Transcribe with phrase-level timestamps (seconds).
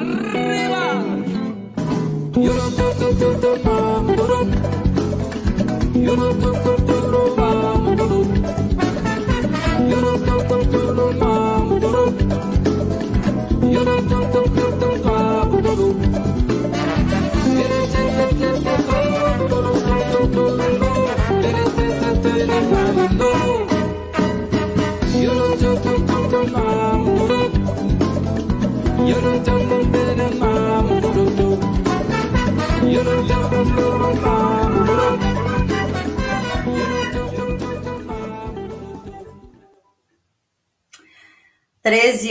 [0.00, 0.69] arriba.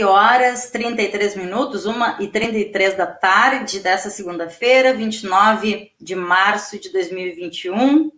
[0.00, 4.94] Treze horas, trinta e três minutos, uma e trinta e três da tarde dessa segunda-feira,
[4.94, 8.10] 29 de março de 2021.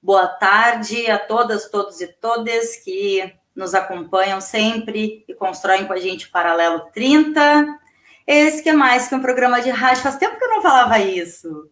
[0.00, 5.98] Boa tarde a todas, todos e todas que nos acompanham sempre e constroem com a
[5.98, 7.76] gente Paralelo 30.
[8.24, 10.04] Esse que é mais que um programa de rádio.
[10.04, 11.68] Faz tempo que eu não falava isso.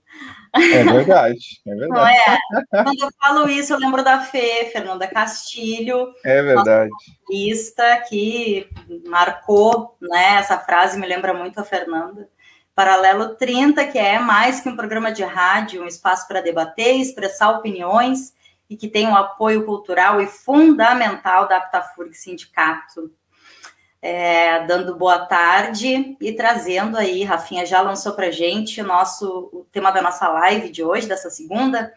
[0.55, 1.91] É verdade, é verdade.
[1.91, 2.39] Não é?
[2.71, 6.15] Quando eu falo isso, eu lembro da Fê, Fernanda Castilho.
[6.25, 6.91] É verdade.
[7.29, 8.69] Lista que
[9.07, 10.37] marcou, né?
[10.37, 12.29] Essa frase me lembra muito a Fernanda.
[12.75, 17.51] Paralelo 30, que é mais que um programa de rádio, um espaço para debater, expressar
[17.51, 18.33] opiniões
[18.69, 23.13] e que tem um apoio cultural e fundamental da Aptafurg Sindicato
[24.05, 29.67] é, dando boa tarde e trazendo aí, Rafinha já lançou para gente o nosso o
[29.73, 31.91] tema da nossa live de hoje, dessa segunda,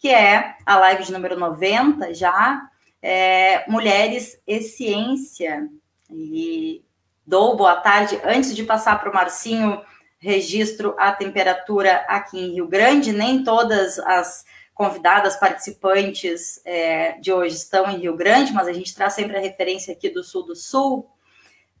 [0.00, 2.68] que é a live de número 90 já,
[3.00, 5.68] é, Mulheres e Ciência.
[6.10, 6.82] E
[7.24, 9.80] dou boa tarde, antes de passar para o Marcinho,
[10.18, 17.54] registro a temperatura aqui em Rio Grande, nem todas as convidadas participantes é, de hoje
[17.54, 20.56] estão em Rio Grande, mas a gente traz sempre a referência aqui do sul do
[20.56, 21.08] sul,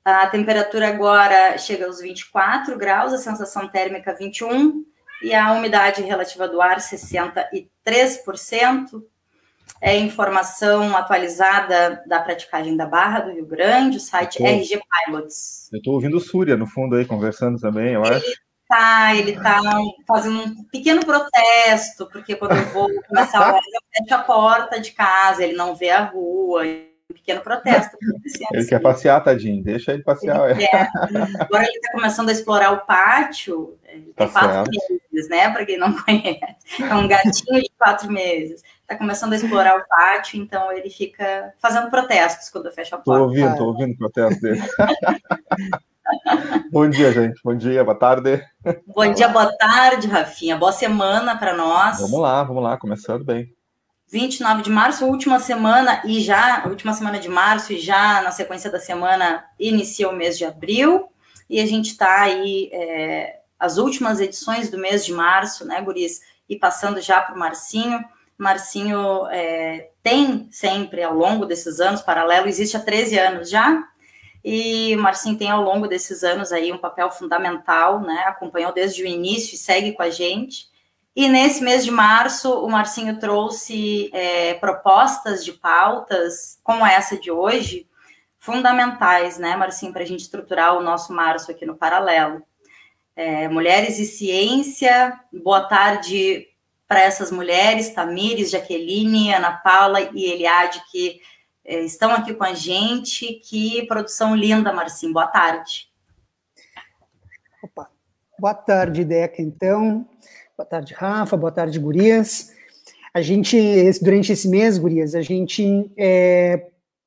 [0.04, 4.84] a temperatura agora chega aos 24 graus, a sensação térmica 21
[5.22, 9.02] e a umidade relativa do ar 63%.
[9.80, 15.68] É informação atualizada da praticagem da Barra do Rio Grande, o site tô, RG Pilots.
[15.72, 18.26] Eu estou ouvindo o Súria no fundo aí conversando também, eu acho.
[18.68, 19.60] Tá, ele tá
[20.06, 24.80] fazendo um pequeno protesto, porque quando eu vou começar a live, eu fecho a porta
[24.80, 26.62] de casa, ele não vê a rua,
[27.22, 27.96] pequeno protesto.
[28.52, 30.50] Ele quer passear, tadinho, deixa ele passear.
[30.50, 30.66] Ele
[31.38, 34.72] Agora ele está começando a explorar o pátio, ele tá tem quatro
[35.12, 35.50] meses, né?
[35.50, 38.62] Para quem não conhece, é um gatinho de quatro meses.
[38.82, 43.12] Está começando a explorar o pátio, então ele fica fazendo protestos quando fecha a porta.
[43.12, 44.60] Estou ouvindo, estou ouvindo o protesto dele.
[46.70, 47.40] Bom dia, gente.
[47.44, 48.44] Bom dia, boa tarde.
[48.86, 50.56] Bom dia, boa tarde, Rafinha.
[50.56, 52.00] Boa semana para nós.
[52.00, 53.54] Vamos lá, vamos lá, começando bem.
[54.12, 58.70] 29 de março, última semana, e já, última semana de março, e já na sequência
[58.70, 61.08] da semana inicia o mês de abril,
[61.48, 66.20] e a gente está aí, é, as últimas edições do mês de março, né, Guris,
[66.46, 68.04] e passando já para o Marcinho.
[68.36, 73.82] Marcinho é, tem sempre, ao longo desses anos, paralelo, existe há 13 anos já,
[74.44, 79.06] e Marcinho tem ao longo desses anos aí um papel fundamental, né, acompanhou desde o
[79.06, 80.70] início e segue com a gente,
[81.14, 87.30] e nesse mês de março, o Marcinho trouxe é, propostas de pautas, como essa de
[87.30, 87.86] hoje,
[88.38, 92.42] fundamentais, né, Marcinho, para a gente estruturar o nosso março aqui no Paralelo.
[93.14, 96.48] É, mulheres e Ciência, boa tarde
[96.88, 101.20] para essas mulheres, Tamires, Jaqueline, Ana Paula e Eliade, que
[101.64, 103.34] é, estão aqui com a gente.
[103.34, 105.90] Que produção linda, Marcinho, boa tarde.
[107.62, 107.90] Opa,
[108.38, 110.08] boa tarde, Deca, então.
[110.56, 111.34] Boa tarde, Rafa.
[111.34, 112.52] Boa tarde, Gurias.
[113.14, 113.56] A gente,
[114.02, 116.66] durante esse mês, Gurias, a gente é,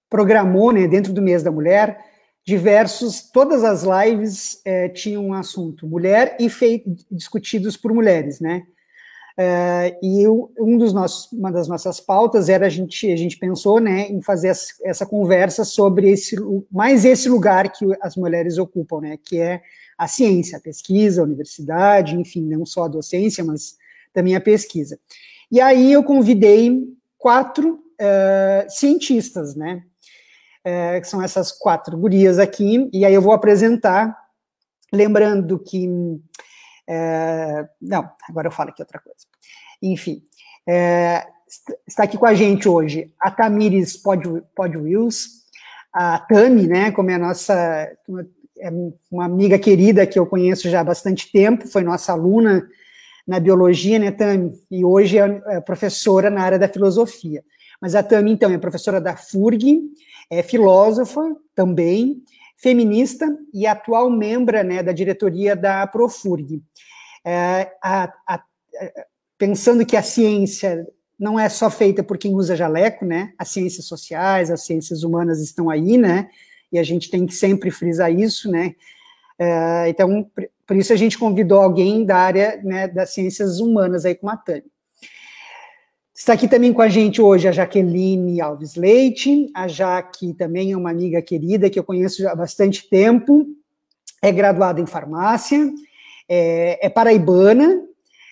[0.10, 2.00] programou, né, dentro do mês da mulher,
[2.44, 8.64] diversos, todas as lives é, tinham um assunto mulher e feito, discutidos por mulheres, né?
[9.38, 13.38] É, e eu, um dos nossos, uma das nossas pautas era a gente, a gente
[13.38, 16.36] pensou, né, em fazer essa, essa conversa sobre esse,
[16.72, 19.62] mais esse lugar que as mulheres ocupam, né, que é
[19.98, 23.78] a ciência, a pesquisa, a universidade, enfim, não só a docência, mas
[24.14, 25.00] também a pesquisa.
[25.52, 26.84] E aí eu convidei
[27.18, 29.84] quatro uh, cientistas, né?
[30.66, 34.16] Uh, que são essas quatro gurias aqui, e aí eu vou apresentar,
[34.92, 35.88] lembrando que.
[35.88, 39.26] Uh, não, agora eu falo aqui outra coisa.
[39.82, 40.24] Enfim,
[41.88, 45.46] está aqui com a gente hoje a Tamires Pod, Pod Wills,
[45.94, 47.92] a Tami, né, como é a nossa
[48.60, 48.70] é
[49.12, 52.68] uma amiga querida que eu conheço já há bastante tempo, foi nossa aluna
[53.28, 54.52] na biologia, né, Tami?
[54.70, 57.44] E hoje é, é professora na área da filosofia.
[57.82, 59.82] Mas a Tami, então, é professora da FURG,
[60.30, 61.22] é filósofa
[61.56, 62.22] também,
[62.58, 66.62] feminista e atual membro né, da diretoria da Profurg.
[67.26, 68.44] É, a, a,
[69.38, 70.88] pensando que a ciência
[71.20, 73.34] não é só feita por quem usa jaleco, né?
[73.38, 76.30] As ciências sociais, as ciências humanas estão aí, né?
[76.72, 78.76] E a gente tem que sempre frisar isso, né?
[79.38, 80.30] É, então,
[80.66, 84.38] por isso a gente convidou alguém da área né, das ciências humanas aí com a
[84.38, 84.64] Tânia.
[86.14, 89.52] Está aqui também com a gente hoje a Jaqueline Alves Leite.
[89.54, 93.46] A Jaque também é uma amiga querida que eu conheço há bastante tempo.
[94.22, 95.70] É graduada em farmácia,
[96.28, 97.84] é, é paraibana,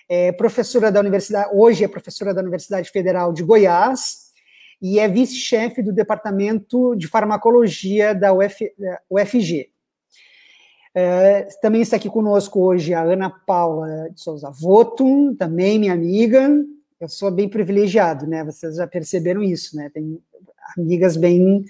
[0.08, 4.23] é professora da universidade, hoje é professora da Universidade Federal de Goiás
[4.86, 8.70] e é vice-chefe do Departamento de Farmacologia da Uf,
[9.08, 9.70] UFG.
[10.94, 16.50] É, também está aqui conosco hoje a Ana Paula de Souza Voto, também minha amiga,
[17.00, 18.44] eu sou bem privilegiado, né?
[18.44, 19.88] Vocês já perceberam isso, né?
[19.88, 20.20] Tem
[20.76, 21.64] amigas bem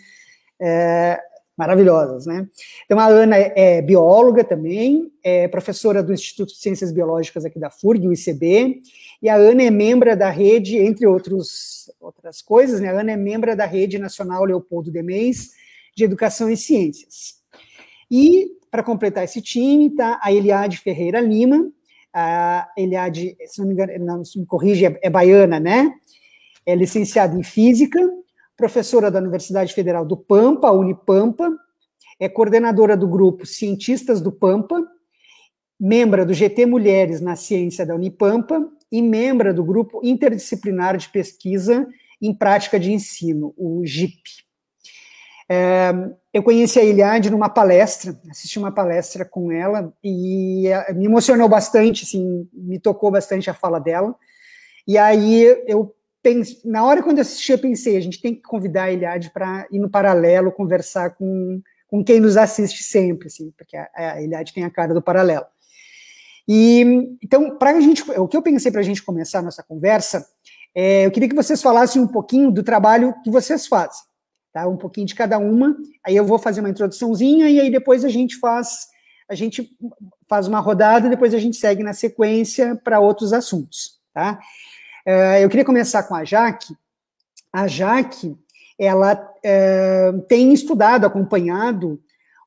[0.61, 1.21] é,
[1.57, 2.49] maravilhosas, né?
[2.85, 7.71] Então, a Ana é, bióloga também, é professora do Instituto de Ciências Biológicas aqui da
[7.71, 8.83] FURG, o ICB,
[9.23, 12.89] e a Ana é membro da rede, entre outros, outras coisas, né?
[12.89, 15.53] A Ana é membro da Rede Nacional Leopoldo Demens
[15.97, 17.37] de Educação e Ciências.
[18.11, 21.71] E, para completar esse time, está a Eliade Ferreira Lima,
[22.13, 25.93] a Eliade, se não me engano, não me corrige, é, é baiana, né?
[26.67, 28.01] É licenciada em Física,
[28.57, 31.51] professora da Universidade Federal do Pampa, Unipampa,
[32.19, 34.83] é coordenadora do grupo Cientistas do Pampa,
[35.79, 41.87] membro do GT Mulheres na Ciência da Unipampa e membro do grupo interdisciplinar de pesquisa
[42.23, 44.23] em prática de ensino, o GIP.
[45.49, 45.93] É,
[46.33, 51.49] eu conheci a Eliade numa palestra, assisti uma palestra com ela e é, me emocionou
[51.49, 54.15] bastante, assim, me tocou bastante a fala dela.
[54.87, 58.43] E aí eu pensei, na hora quando eu assisti, eu pensei, a gente tem que
[58.43, 63.53] convidar a Eliade para ir no paralelo conversar com, com quem nos assiste sempre, assim,
[63.57, 65.47] porque a, a Eliade tem a cara do paralelo.
[66.49, 69.63] E então, para a gente, o que eu pensei para a gente começar a nossa
[69.63, 70.27] conversa,
[70.75, 74.03] é, eu queria que vocês falassem um pouquinho do trabalho que vocês fazem
[74.55, 74.69] tá?
[74.69, 75.77] Um pouquinho de cada uma.
[76.07, 78.95] Aí eu vou fazer uma introduçãozinha e aí depois a gente faz
[79.29, 79.71] a gente
[80.29, 84.39] faz uma rodada e depois a gente segue na sequência para outros assuntos, tá?
[85.07, 86.75] Uh, eu queria começar com a Jaque.
[87.53, 88.37] A Jaque,
[88.79, 92.01] ela uh, tem estudado, acompanhado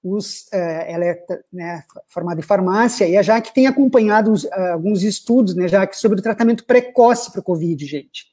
[0.03, 5.03] os, uh, ela é né, formada em farmácia e a Jaque tem acompanhado os, alguns
[5.03, 8.25] estudos, né, Jaque, sobre o tratamento precoce para o COVID, gente.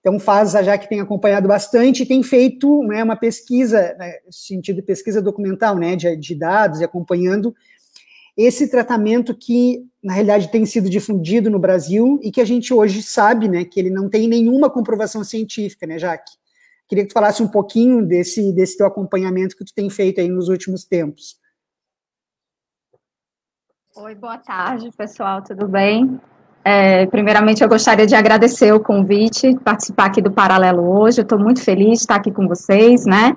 [0.00, 4.82] Então, faz a Jaque tem acompanhado bastante e tem feito né, uma pesquisa, né, sentido
[4.82, 7.54] pesquisa documental, né, de, de dados e acompanhando
[8.36, 13.02] esse tratamento que, na realidade, tem sido difundido no Brasil e que a gente hoje
[13.02, 16.32] sabe, né, que ele não tem nenhuma comprovação científica, né, Jaque?
[16.88, 20.28] Queria que tu falasse um pouquinho desse, desse teu acompanhamento que tu tem feito aí
[20.28, 21.40] nos últimos tempos.
[23.96, 26.18] Oi, boa tarde, pessoal, tudo bem?
[26.64, 31.20] É, primeiramente, eu gostaria de agradecer o convite, participar aqui do Paralelo hoje.
[31.20, 33.36] Eu estou muito feliz de estar aqui com vocês, né?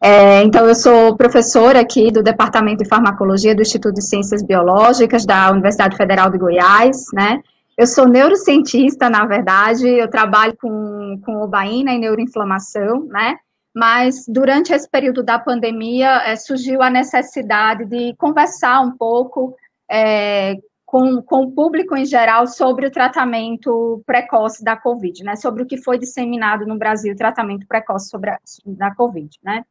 [0.00, 5.26] É, então, eu sou professora aqui do Departamento de Farmacologia do Instituto de Ciências Biológicas
[5.26, 7.42] da Universidade Federal de Goiás, né?
[7.76, 13.36] Eu sou neurocientista, na verdade, eu trabalho com, com obaína e neuroinflamação, né?
[13.74, 19.56] Mas durante esse período da pandemia é, surgiu a necessidade de conversar um pouco
[19.90, 20.54] é,
[20.86, 25.34] com, com o público em geral sobre o tratamento precoce da Covid, né?
[25.34, 29.64] Sobre o que foi disseminado no Brasil, o tratamento precoce sobre a, da Covid, né?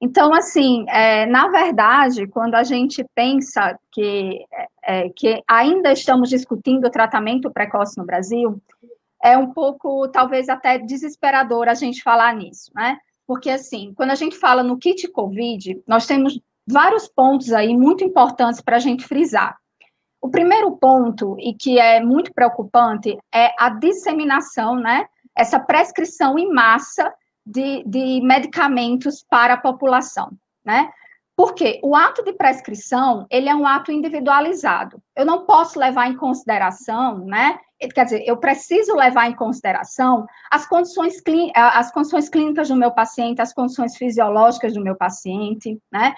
[0.00, 4.44] Então, assim, é, na verdade, quando a gente pensa que,
[4.82, 8.62] é, que ainda estamos discutindo o tratamento precoce no Brasil,
[9.22, 12.98] é um pouco, talvez até desesperador a gente falar nisso, né?
[13.26, 18.04] Porque, assim, quando a gente fala no kit COVID, nós temos vários pontos aí muito
[18.04, 19.56] importantes para a gente frisar.
[20.20, 25.06] O primeiro ponto, e que é muito preocupante, é a disseminação, né?
[25.36, 27.12] Essa prescrição em massa
[27.48, 30.30] de, de medicamentos para a população,
[30.64, 30.90] né?
[31.34, 35.00] Porque o ato de prescrição, ele é um ato individualizado.
[35.16, 37.58] Eu não posso levar em consideração, né?
[37.94, 41.22] Quer dizer, eu preciso levar em consideração as condições,
[41.54, 46.14] as condições clínicas do meu paciente, as condições fisiológicas do meu paciente, né?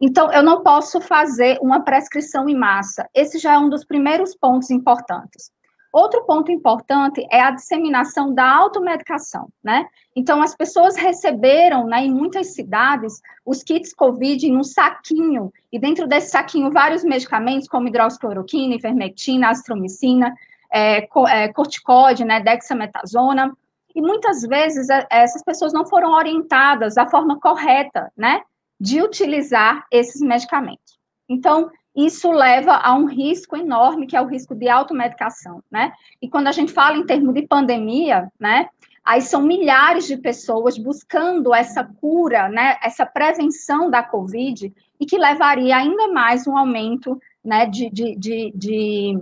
[0.00, 3.08] Então, eu não posso fazer uma prescrição em massa.
[3.14, 5.52] Esse já é um dos primeiros pontos importantes.
[5.94, 9.86] Outro ponto importante é a disseminação da automedicação, né?
[10.16, 15.78] Então, as pessoas receberam, né, em muitas cidades, os kits COVID em um saquinho, e
[15.78, 20.34] dentro desse saquinho, vários medicamentos, como hidroxicloroquina, ivermectina, azitromicina,
[20.72, 23.56] é, é, corticóide, né, dexametasona,
[23.94, 28.42] e muitas vezes é, essas pessoas não foram orientadas da forma correta, né,
[28.80, 30.98] de utilizar esses medicamentos.
[31.28, 35.92] Então, isso leva a um risco enorme, que é o risco de automedicação, né?
[36.20, 38.68] E quando a gente fala em termos de pandemia, né,
[39.04, 45.18] aí são milhares de pessoas buscando essa cura, né, essa prevenção da Covid, e que
[45.18, 49.18] levaria ainda mais um aumento, né, de, de, de, de,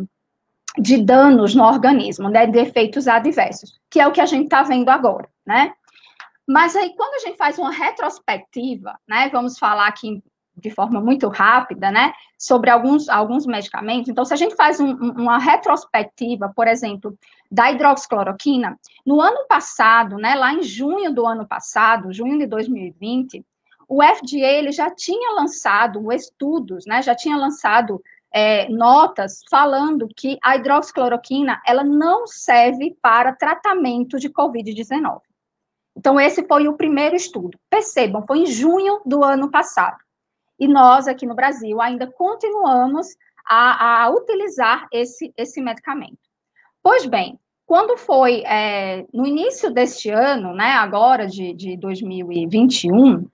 [0.79, 4.63] de danos no organismo, né, de efeitos adversos, que é o que a gente está
[4.63, 5.75] vendo agora, né?
[6.47, 10.23] Mas aí, quando a gente faz uma retrospectiva, né, vamos falar aqui
[10.63, 14.09] de forma muito rápida, né, sobre alguns, alguns medicamentos.
[14.09, 17.19] Então, se a gente faz um, uma retrospectiva, por exemplo,
[17.51, 23.45] da hidroxicloroquina, no ano passado, né, lá em junho do ano passado, junho de 2020,
[23.89, 28.01] o FDA ele já tinha lançado estudos, né, já tinha lançado
[28.33, 35.21] é, notas falando que a hidroxicloroquina ela não serve para tratamento de COVID-19.
[35.95, 37.59] Então, esse foi o primeiro estudo.
[37.69, 39.99] Percebam, foi em junho do ano passado.
[40.63, 46.21] E nós, aqui no Brasil, ainda continuamos a, a utilizar esse, esse medicamento.
[46.81, 53.27] Pois bem, quando foi é, no início deste ano, né, agora de, de 2021,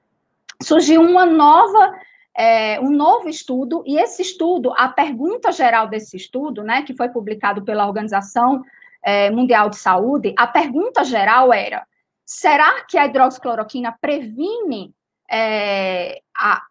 [0.63, 1.93] surgiu uma nova,
[2.35, 7.11] é, um novo estudo, e esse estudo, a pergunta geral desse estudo, né, que foi
[7.11, 8.65] publicado pela Organização
[9.03, 11.87] é, Mundial de Saúde, a pergunta geral era:
[12.25, 14.95] será que a hidroxicloroquina previne
[15.31, 16.63] é, a,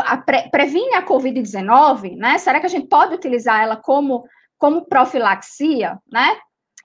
[0.00, 2.38] a, pre, previne a Covid-19, né?
[2.38, 4.24] Será que a gente pode utilizar ela como,
[4.58, 6.36] como profilaxia, né?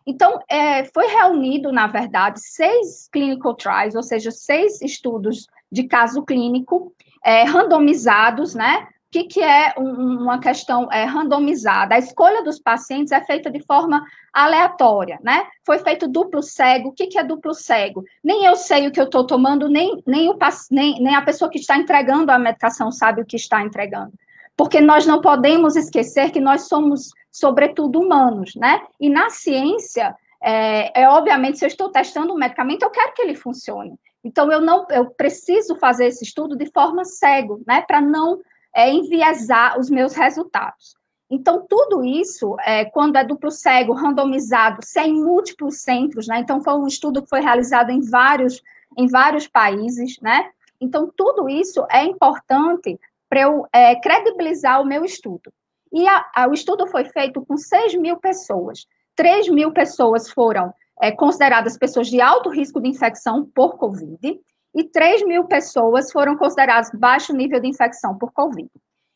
[0.06, 6.24] Então, é, foi reunido, na verdade, seis clinical trials, ou seja, seis estudos de caso
[6.24, 6.94] clínico
[7.24, 8.88] é, randomizados, né?
[9.12, 11.96] O que, que é um, uma questão é, randomizada?
[11.96, 14.02] A escolha dos pacientes é feita de forma
[14.32, 15.46] aleatória, né?
[15.66, 16.88] Foi feito duplo cego.
[16.88, 18.06] O que, que é duplo cego?
[18.24, 20.38] Nem eu sei o que eu estou tomando, nem, nem, o,
[20.72, 24.14] nem, nem a pessoa que está entregando a medicação sabe o que está entregando.
[24.56, 28.82] Porque nós não podemos esquecer que nós somos, sobretudo, humanos, né?
[28.98, 33.24] E na ciência, é, é obviamente, se eu estou testando um medicamento, eu quero que
[33.24, 33.94] ele funcione.
[34.24, 37.82] Então, eu não, eu preciso fazer esse estudo de forma cego, né?
[37.82, 38.40] Para não
[38.76, 40.96] é, enviesar os meus resultados.
[41.30, 46.40] Então, tudo isso, é, quando é duplo cego, randomizado, sem múltiplos centros, né?
[46.40, 48.62] Então, foi um estudo que foi realizado em vários,
[48.98, 50.50] em vários países, né?
[50.80, 53.00] Então, tudo isso é importante
[53.30, 55.54] para eu é, credibilizar o meu estudo.
[55.94, 58.86] E a, a, o estudo foi feito com 6 mil pessoas.
[59.16, 64.40] 3 mil pessoas foram é, consideradas pessoas de alto risco de infecção por Covid,
[64.74, 68.70] e 3 mil pessoas foram consideradas baixo nível de infecção por Covid.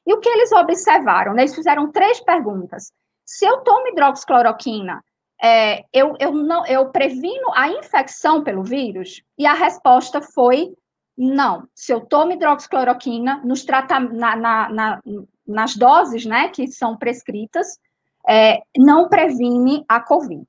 [0.05, 1.33] E o que eles observaram?
[1.33, 1.43] Né?
[1.43, 2.91] Eles fizeram três perguntas.
[3.25, 5.03] Se eu tomo hidroxicloroquina,
[5.41, 9.23] é, eu, eu, não, eu previno a infecção pelo vírus?
[9.37, 10.73] E a resposta foi
[11.17, 11.67] não.
[11.73, 15.01] Se eu tomo hidroxicloroquina nos na, na, na,
[15.47, 17.79] nas doses né, que são prescritas,
[18.27, 20.43] é, não previne a Covid.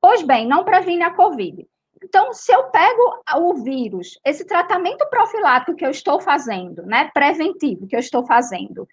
[0.00, 1.66] Pois bem, não previne a Covid.
[2.04, 7.86] Então, se eu pego o vírus, esse tratamento profilático que eu estou fazendo, né, preventivo
[7.86, 8.86] que eu estou fazendo,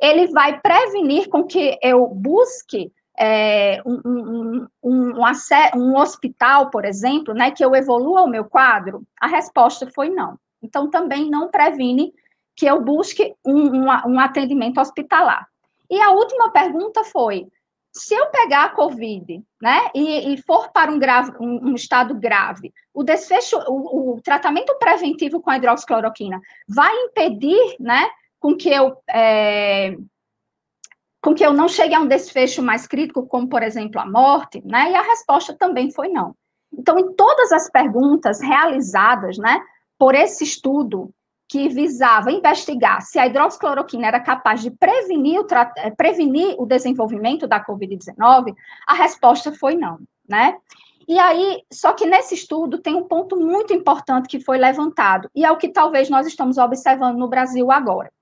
[0.00, 5.14] ele vai prevenir com que eu busque é, um, um, um,
[5.74, 9.02] um, hospital, por exemplo, né, que eu evolua o meu quadro?
[9.18, 10.38] A resposta foi não.
[10.62, 12.12] Então, também não previne
[12.54, 15.48] que eu busque um atendimento hospitalar.
[15.90, 17.46] E a última pergunta foi:
[17.98, 22.14] se eu pegar a COVID, né, e, e for para um, grave, um, um, estado
[22.14, 28.70] grave, o desfecho, o, o, tratamento preventivo com a hidroxicloroquina vai impedir, né, com que
[28.70, 29.96] eu é,
[31.20, 34.62] com que eu não chegue a um desfecho mais crítico, como por exemplo a morte,
[34.64, 34.92] né?
[34.92, 36.34] E a resposta também foi não.
[36.72, 39.60] Então, em todas as perguntas realizadas, né,
[39.98, 41.12] por esse estudo
[41.48, 45.46] que visava investigar se a hidroxicloroquina era capaz de prevenir o,
[45.78, 48.54] eh, prevenir o desenvolvimento da Covid-19,
[48.86, 50.56] a resposta foi não, né?
[51.08, 55.42] E aí, só que nesse estudo tem um ponto muito importante que foi levantado, e
[55.42, 58.12] é o que talvez nós estamos observando no Brasil agora.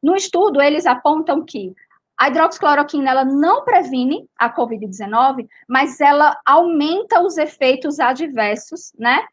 [0.00, 1.74] No estudo, eles apontam que
[2.16, 9.26] a hidroxicloroquina ela não previne a COVID-19, mas ela aumenta os efeitos adversos, né,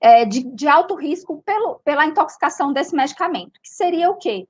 [0.00, 4.46] é, de, de, alto risco pelo, pela intoxicação desse medicamento, que seria o quê?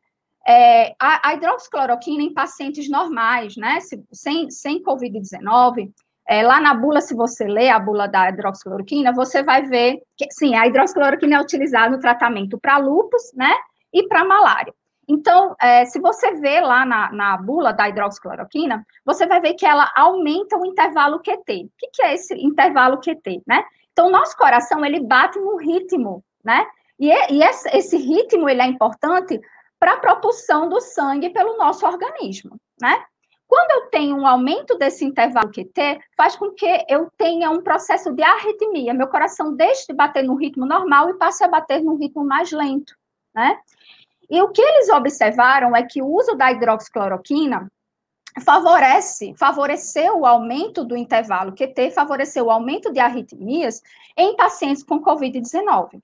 [0.47, 5.90] É, a, a, hidroxicloroquina em pacientes normais, né, se, sem, sem Covid-19,
[6.26, 10.26] é, lá na bula, se você ler a bula da hidroxicloroquina, você vai ver que,
[10.31, 13.52] sim, a hidroxicloroquina é utilizada no tratamento para lúpus, né,
[13.93, 14.73] e para malária.
[15.09, 19.64] Então, é, se você vê lá na, na, bula da hidroxicloroquina, você vai ver que
[19.64, 21.64] ela aumenta o intervalo QT.
[21.64, 23.64] O que, que é esse intervalo QT, né?
[23.99, 26.64] Então, nosso coração, ele bate no ritmo, né?
[27.00, 29.40] E, e esse, ritmo ele é importante
[29.76, 33.05] para a propulsão do sangue pelo nosso organismo, né?
[33.49, 38.12] Quando eu tenho um aumento desse intervalo QT, faz com que eu tenha um processo
[38.12, 38.95] de arritmia.
[38.95, 42.52] Meu coração deixe de bater no ritmo normal e passe a bater num ritmo mais
[42.52, 42.95] lento,
[43.35, 43.59] né?
[44.31, 47.69] E o que eles observaram é que o uso da hidroxicloroquina
[48.40, 53.83] favorece, favoreceu o aumento do intervalo QT, favoreceu o aumento de arritmias
[54.16, 56.00] em pacientes com COVID-19.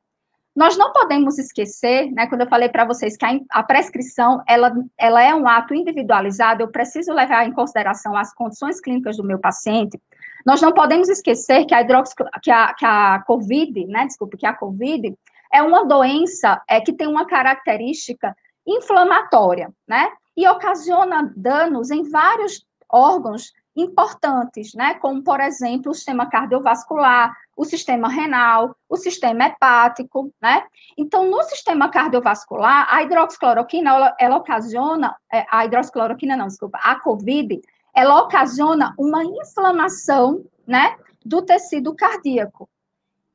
[0.54, 4.72] Nós não podemos esquecer, né, quando eu falei para vocês que a, a, prescrição, ela,
[4.96, 9.38] ela é um ato individualizado, eu preciso levar em consideração as condições clínicas do meu
[9.40, 10.00] paciente,
[10.46, 14.46] nós não podemos esquecer que a, hidrox, que a, que a COVID, né, desculpe, que
[14.46, 15.12] a COVID
[15.52, 22.66] é uma doença é, que tem uma característica inflamatória, né, e ocasiona danos em vários
[22.88, 30.32] órgãos importantes, né, como, por exemplo, o sistema cardiovascular, o sistema renal, o sistema hepático,
[30.40, 30.64] né?
[30.96, 36.98] Então, no sistema cardiovascular, a hidroxicloroquina, ela, ela ocasiona, é, a hidroxicloroquina não, desculpa, a
[37.00, 37.60] COVID,
[37.94, 42.68] ela ocasiona uma inflamação, né, do tecido cardíaco.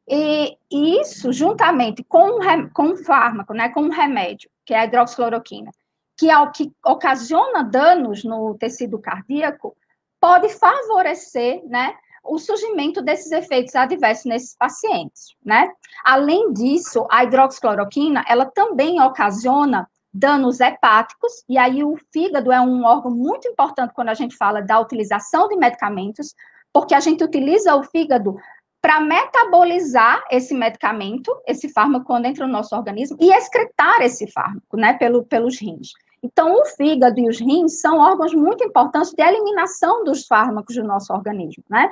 [0.08, 2.39] E, e isso, juntamente com,
[2.74, 5.72] com um fármaco, né, com um remédio, que é a hidroxicloroquina,
[6.19, 9.73] que, ao, que ocasiona danos no tecido cardíaco,
[10.19, 11.95] pode favorecer, né,
[12.25, 15.71] o surgimento desses efeitos adversos nesses pacientes, né?
[16.03, 22.83] Além disso, a hidroxicloroquina, ela também ocasiona danos hepáticos, e aí o fígado é um
[22.83, 26.35] órgão muito importante quando a gente fala da utilização de medicamentos,
[26.73, 28.35] porque a gente utiliza o fígado
[28.81, 34.75] para metabolizar esse medicamento, esse fármaco, quando entra no nosso organismo, e excretar esse fármaco,
[34.75, 35.93] né, pelo, pelos rins.
[36.21, 40.83] Então, o fígado e os rins são órgãos muito importantes de eliminação dos fármacos do
[40.83, 41.91] nosso organismo, né?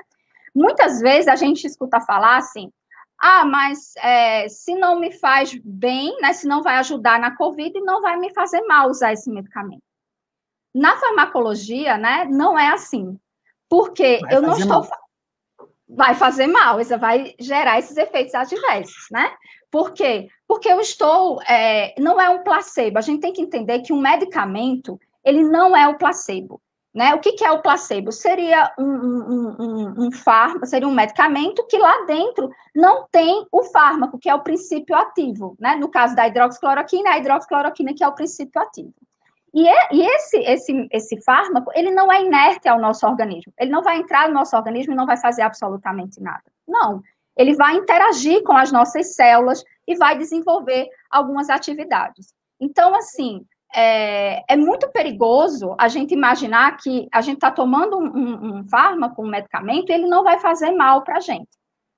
[0.54, 2.72] Muitas vezes a gente escuta falar assim,
[3.20, 7.80] ah, mas é, se não me faz bem, né, se não vai ajudar na Covid,
[7.82, 9.82] não vai me fazer mal usar esse medicamento.
[10.74, 13.20] Na farmacologia, né, não é assim.
[13.70, 14.82] Porque vai eu não estou.
[14.82, 14.90] Mal.
[15.90, 19.34] Vai fazer mal, isso vai gerar esses efeitos adversos, né?
[19.72, 20.28] Por quê?
[20.48, 21.42] Porque eu estou.
[21.44, 22.98] É, não é um placebo.
[22.98, 26.62] A gente tem que entender que um medicamento, ele não é o placebo.
[26.98, 27.14] Né?
[27.14, 28.12] O que, que é o placebo?
[28.12, 33.64] Seria um, um, um, um, fármaco, seria um medicamento que lá dentro não tem o
[33.66, 35.56] fármaco, que é o princípio ativo.
[35.60, 35.76] Né?
[35.76, 38.94] No caso da hidroxicloroquina, a hidroxicloroquina que é o princípio ativo.
[39.54, 43.54] E, é, e esse, esse, esse fármaco, ele não é inerte ao nosso organismo.
[43.60, 46.44] Ele não vai entrar no nosso organismo e não vai fazer absolutamente nada.
[46.68, 47.02] Não.
[47.38, 52.34] Ele vai interagir com as nossas células e vai desenvolver algumas atividades.
[52.60, 58.60] Então, assim, é, é, muito perigoso a gente imaginar que a gente está tomando um,
[58.60, 61.50] um, fármaco, um medicamento, e ele não vai fazer mal para a gente,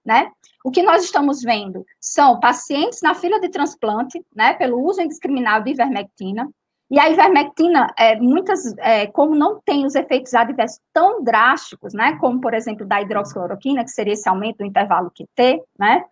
[0.05, 0.31] né?
[0.63, 5.65] O que nós estamos vendo são pacientes na fila de transplante, né, pelo uso indiscriminado
[5.65, 6.49] de ivermectina,
[6.91, 12.17] e a ivermectina, é, muitas, é, como não tem os efeitos adversos tão drásticos, né,
[12.19, 16.03] como, por exemplo, da hidroxicloroquina, que seria esse aumento do intervalo QT, né,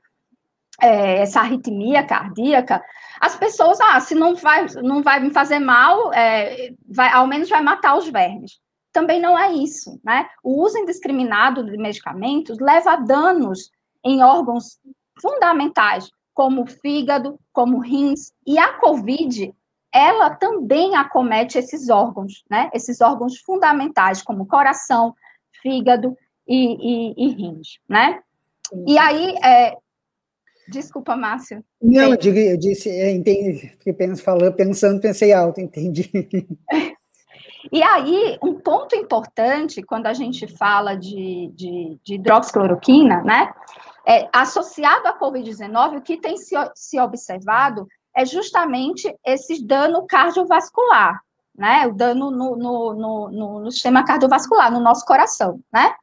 [0.81, 2.83] é, essa arritmia cardíaca,
[3.19, 7.49] as pessoas, ah, se não vai, não vai me fazer mal, é, vai, ao menos
[7.49, 8.59] vai matar os vermes.
[8.93, 10.27] Também não é isso, né?
[10.43, 13.71] O uso indiscriminado de medicamentos leva a danos
[14.03, 14.79] em órgãos
[15.19, 19.53] fundamentais, como o fígado, como rins, e a COVID,
[19.97, 22.69] ela também acomete esses órgãos, né?
[22.73, 25.15] Esses órgãos fundamentais, como coração,
[25.61, 26.15] fígado
[26.47, 28.19] e, e, e rins, né?
[28.85, 29.75] E aí, é,
[30.69, 31.63] Desculpa, Márcio.
[31.81, 36.11] Não, eu, digo, eu disse, é, entendi, fiquei pensando, pensando, pensei alto, entendi.
[37.71, 43.51] E aí, um ponto importante, quando a gente fala de, de, de hidroxicloroquina, né,
[44.07, 47.85] é, associado à Covid-19, o que tem se, se observado
[48.17, 51.21] é justamente esse dano cardiovascular,
[51.55, 52.93] né, o dano no, no,
[53.29, 55.93] no, no sistema cardiovascular, no nosso coração, né.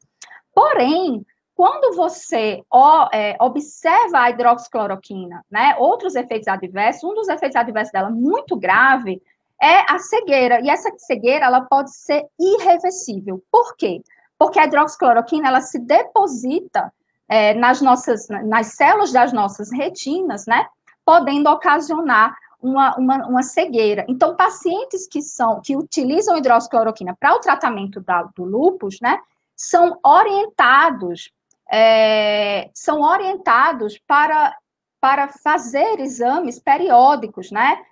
[0.55, 7.57] Porém, quando você ó, é, observa a hidroxicloroquina, né, outros efeitos adversos, um dos efeitos
[7.57, 9.20] adversos dela muito grave
[9.61, 13.42] é a cegueira, e essa cegueira ela pode ser irreversível.
[13.50, 14.03] Por quê?
[14.38, 16.92] Porque a hidroxicloroquina ela se deposita
[17.29, 20.64] é, nas nossas, nas células das nossas retinas, né,
[21.05, 24.07] podendo ocasionar uma, uma, uma, cegueira.
[24.09, 29.21] Então, pacientes que são que utilizam hidroxicloroquina para o tratamento da, do lúpus, né,
[29.55, 31.31] são orientados
[31.71, 34.57] é, são orientados para,
[35.01, 37.85] para fazer exames periódicos, né?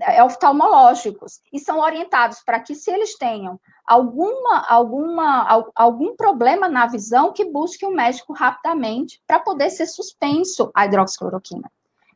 [0.00, 6.86] É, oftalmológicos e são orientados para que se eles tenham alguma, alguma, algum problema na
[6.86, 11.68] visão, que busque um médico rapidamente para poder ser suspenso a hidroxicloroquina.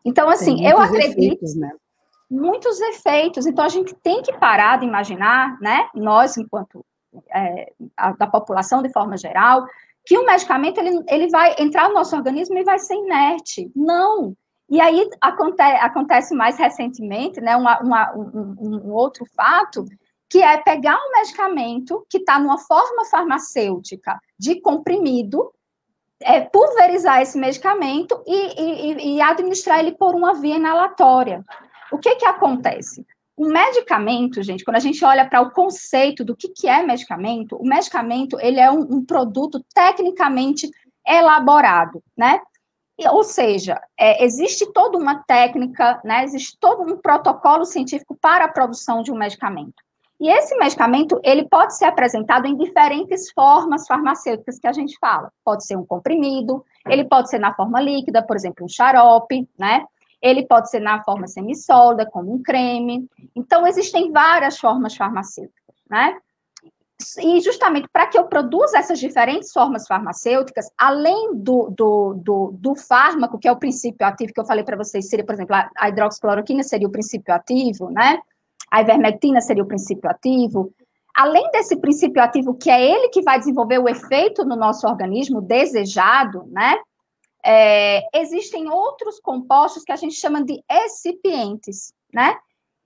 [0.04, 1.18] Então, assim, eu acredito.
[1.18, 1.72] Efeitos, né?
[2.30, 3.46] Muitos efeitos.
[3.46, 5.88] Então, a gente tem que parar de imaginar, né?
[5.94, 6.84] Nós, enquanto
[7.34, 9.66] é, a, da população de forma geral,
[10.04, 13.70] que o medicamento ele, ele vai entrar no nosso organismo e vai ser inerte.
[13.74, 14.34] Não.
[14.68, 19.84] E aí aconte, acontece mais recentemente, né, uma, uma, um, um, outro fato,
[20.30, 25.52] que é pegar um medicamento que está numa forma farmacêutica de comprimido,
[26.24, 31.44] é, pulverizar esse medicamento e, e, e administrar ele por uma via inalatória.
[31.90, 33.06] O que que acontece?
[33.36, 37.56] O medicamento, gente, quando a gente olha para o conceito do que, que é medicamento,
[37.56, 40.70] o medicamento ele é um, um produto tecnicamente
[41.06, 42.40] elaborado, né?
[43.10, 46.24] Ou seja, é, existe toda uma técnica, né?
[46.24, 49.82] Existe todo um protocolo científico para a produção de um medicamento.
[50.22, 55.32] E esse medicamento, ele pode ser apresentado em diferentes formas farmacêuticas que a gente fala.
[55.44, 59.84] Pode ser um comprimido, ele pode ser na forma líquida, por exemplo, um xarope, né?
[60.22, 63.04] Ele pode ser na forma semissólida, como um creme.
[63.34, 66.16] Então, existem várias formas farmacêuticas, né?
[67.18, 72.76] E justamente para que eu produza essas diferentes formas farmacêuticas, além do, do, do, do
[72.76, 75.88] fármaco, que é o princípio ativo que eu falei para vocês, seria, por exemplo, a
[75.88, 78.20] hidroxicloroquina seria o princípio ativo, né?
[78.72, 80.72] A ivermectina seria o princípio ativo.
[81.14, 85.42] Além desse princípio ativo, que é ele que vai desenvolver o efeito no nosso organismo
[85.42, 86.78] desejado, né?
[87.44, 92.38] é, existem outros compostos que a gente chama de excipientes, né?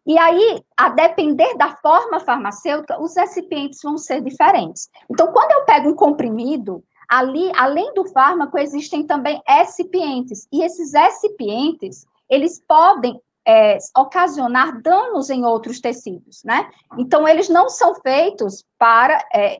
[0.07, 4.89] E aí, a depender da forma farmacêutica, os excipientes vão ser diferentes.
[5.11, 10.47] Então, quando eu pego um comprimido, ali, além do fármaco, existem também excipientes.
[10.53, 16.69] E esses excipientes, eles podem é, ocasionar danos em outros tecidos, né?
[16.99, 19.59] Então, eles não são feitos para é,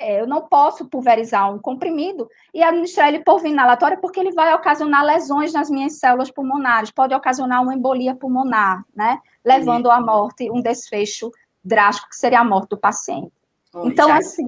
[0.00, 4.30] é, eu não posso pulverizar um comprimido e administrar ele por via inalatória, porque ele
[4.30, 9.18] vai ocasionar lesões nas minhas células pulmonares, pode ocasionar uma embolia pulmonar, né?
[9.44, 11.32] Levando à morte, um desfecho
[11.64, 13.32] drástico, que seria a morte do paciente.
[13.74, 14.18] Oi, então, já...
[14.18, 14.46] assim.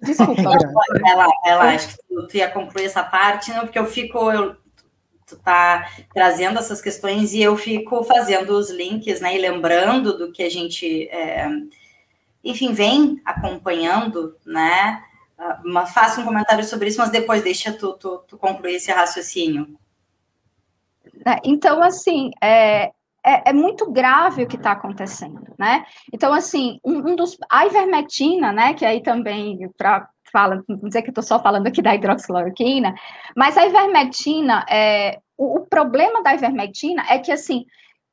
[0.00, 0.42] Desculpa.
[1.06, 4.30] ela, ela, acho que tu, tu ia concluir essa parte, não, porque eu fico.
[4.30, 4.56] Eu,
[5.28, 9.36] tu tá trazendo essas questões e eu fico fazendo os links, né?
[9.36, 11.08] E lembrando do que a gente.
[11.08, 11.48] É,
[12.42, 15.02] enfim, vem acompanhando, né?
[15.38, 19.78] Uh, faça um comentário sobre isso, mas depois deixa tu, tu, tu concluir esse raciocínio.
[21.24, 22.90] É, então, assim, é,
[23.24, 25.84] é, é, muito grave o que está acontecendo, né?
[26.12, 27.36] Então, assim, um, um, dos.
[27.50, 28.74] A ivermectina, né?
[28.74, 32.94] Que aí também, para fala, dizer que estou só falando aqui da hidroxicloroquina,
[33.36, 37.64] mas a ivermectina, é, o, o problema da ivermectina é que, assim,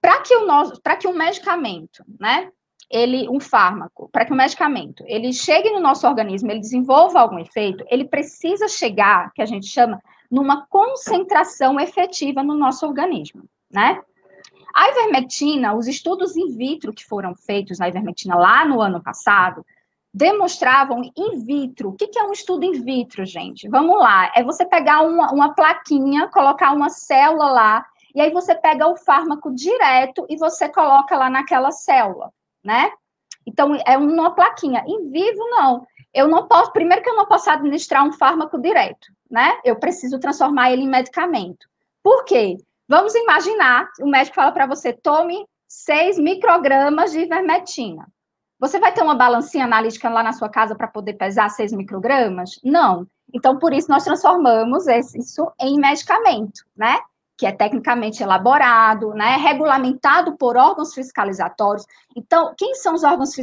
[0.02, 2.50] para que o nosso, que um medicamento, né?
[2.90, 7.40] ele, um fármaco, para que o medicamento ele chegue no nosso organismo, ele desenvolva algum
[7.40, 14.02] efeito, ele precisa chegar, que a gente chama, numa concentração efetiva no nosso organismo, né?
[14.74, 19.66] A ivermectina, os estudos in vitro que foram feitos na ivermectina lá no ano passado,
[20.16, 21.90] demonstravam in vitro.
[21.90, 23.68] O que é um estudo in vitro, gente?
[23.68, 24.32] Vamos lá.
[24.34, 28.96] É você pegar uma, uma plaquinha, colocar uma célula lá, e aí você pega o
[28.96, 32.32] fármaco direto e você coloca lá naquela célula
[32.66, 32.92] né?
[33.46, 34.84] Então, é uma plaquinha.
[34.88, 35.86] Em vivo, não.
[36.12, 39.60] Eu não posso, primeiro que eu não posso administrar um fármaco direto, né?
[39.64, 41.68] Eu preciso transformar ele em medicamento.
[42.02, 42.58] Por quê?
[42.88, 48.08] Vamos imaginar, o médico fala para você, tome 6 microgramas de ivermectina.
[48.60, 52.60] Você vai ter uma balancinha analítica lá na sua casa para poder pesar 6 microgramas?
[52.64, 53.06] Não.
[53.34, 56.98] Então, por isso, nós transformamos isso em medicamento, né?
[57.38, 61.86] que é tecnicamente elaborado, né, regulamentado por órgãos fiscalizatórios.
[62.16, 63.36] Então, quem são os órgãos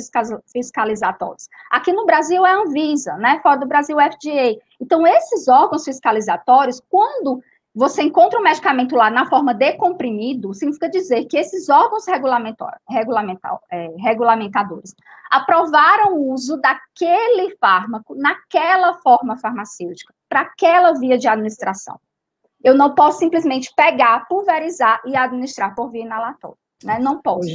[0.50, 1.48] fiscalizatórios?
[1.70, 4.58] Aqui no Brasil é a Anvisa, né, fora do Brasil é a FDA.
[4.80, 7.42] Então, esses órgãos fiscalizatórios, quando
[7.74, 13.88] você encontra um medicamento lá na forma de comprimido, significa dizer que esses órgãos é,
[13.98, 14.94] regulamentadores
[15.30, 21.98] aprovaram o uso daquele fármaco naquela forma farmacêutica, para aquela via de administração.
[22.62, 26.56] Eu não posso simplesmente pegar, pulverizar e administrar por via inalatória.
[26.84, 26.98] Né?
[26.98, 27.48] Não posso.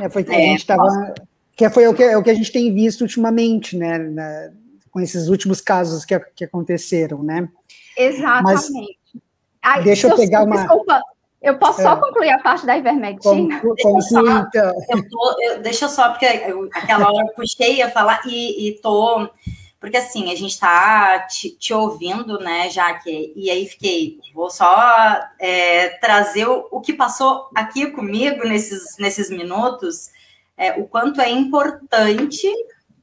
[0.00, 1.14] É, foi que a é, gente estava.
[1.54, 3.98] Que foi o que, é o que a gente tem visto ultimamente, né?
[3.98, 4.50] Na,
[4.90, 7.48] com esses últimos casos que, que aconteceram, né?
[7.96, 8.98] Exatamente.
[9.12, 9.22] Mas,
[9.62, 10.56] Ai, deixa eu pegar uma.
[10.56, 11.00] Desculpa,
[11.40, 12.00] eu posso só é.
[12.00, 13.60] concluir a parte da ivermectina?
[13.60, 14.72] Conclui, então.
[14.90, 18.68] Eu tô, eu, deixa eu só, porque eu, aquela hora eu puxei a falar e,
[18.68, 19.28] e tô
[19.84, 23.34] porque assim, a gente está te, te, ouvindo, né, Jaque?
[23.36, 29.28] E aí fiquei, vou só é, trazer o, o, que passou aqui comigo nesses, nesses
[29.28, 30.10] minutos,
[30.56, 32.50] é, o quanto é importante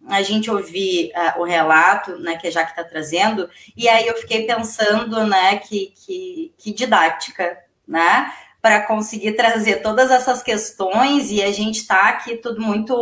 [0.08, 4.16] a gente ouvir uh, o relato, né, que a Jaque está trazendo, e aí eu
[4.18, 8.32] fiquei pensando, né, que, que, que didática, né?
[8.62, 12.96] para conseguir trazer todas essas questões e a gente está aqui tudo muito.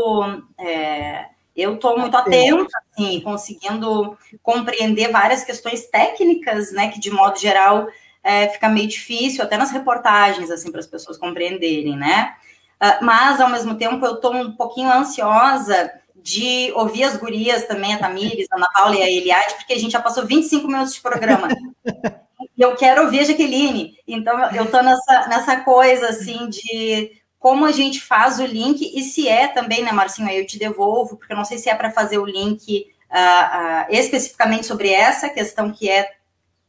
[0.57, 7.37] É, eu estou muito atenta, assim, conseguindo compreender várias questões técnicas, né, que de modo
[7.37, 7.89] geral
[8.23, 12.33] é, fica meio difícil, até nas reportagens, assim, para as pessoas compreenderem, né?
[12.81, 15.91] Uh, mas, ao mesmo tempo, eu estou um pouquinho ansiosa
[16.23, 19.79] de ouvir as gurias também, a Tamires, a Ana Paula e a Eliade, porque a
[19.79, 21.47] gente já passou 25 minutos de programa.
[22.57, 23.97] e eu quero ouvir a Jaqueline.
[24.07, 29.01] Então, eu estou nessa, nessa coisa, assim, de como a gente faz o link, e
[29.01, 31.75] se é também, né, Marcinho, aí eu te devolvo, porque eu não sei se é
[31.75, 36.11] para fazer o link uh, uh, especificamente sobre essa questão que é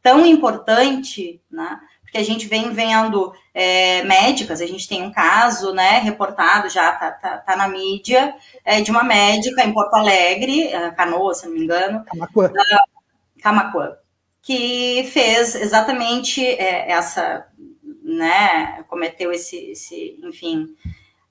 [0.01, 1.77] tão importante, né,
[2.11, 6.91] porque a gente vem vendo é, médicas, a gente tem um caso, né, reportado já,
[6.91, 11.53] tá, tá, tá na mídia, é, de uma médica em Porto Alegre, Canoa, se não
[11.53, 13.95] me engano, Camacuã, uh, Camacuã
[14.41, 17.45] que fez exatamente é, essa
[18.03, 20.75] né, cometeu esse, esse enfim,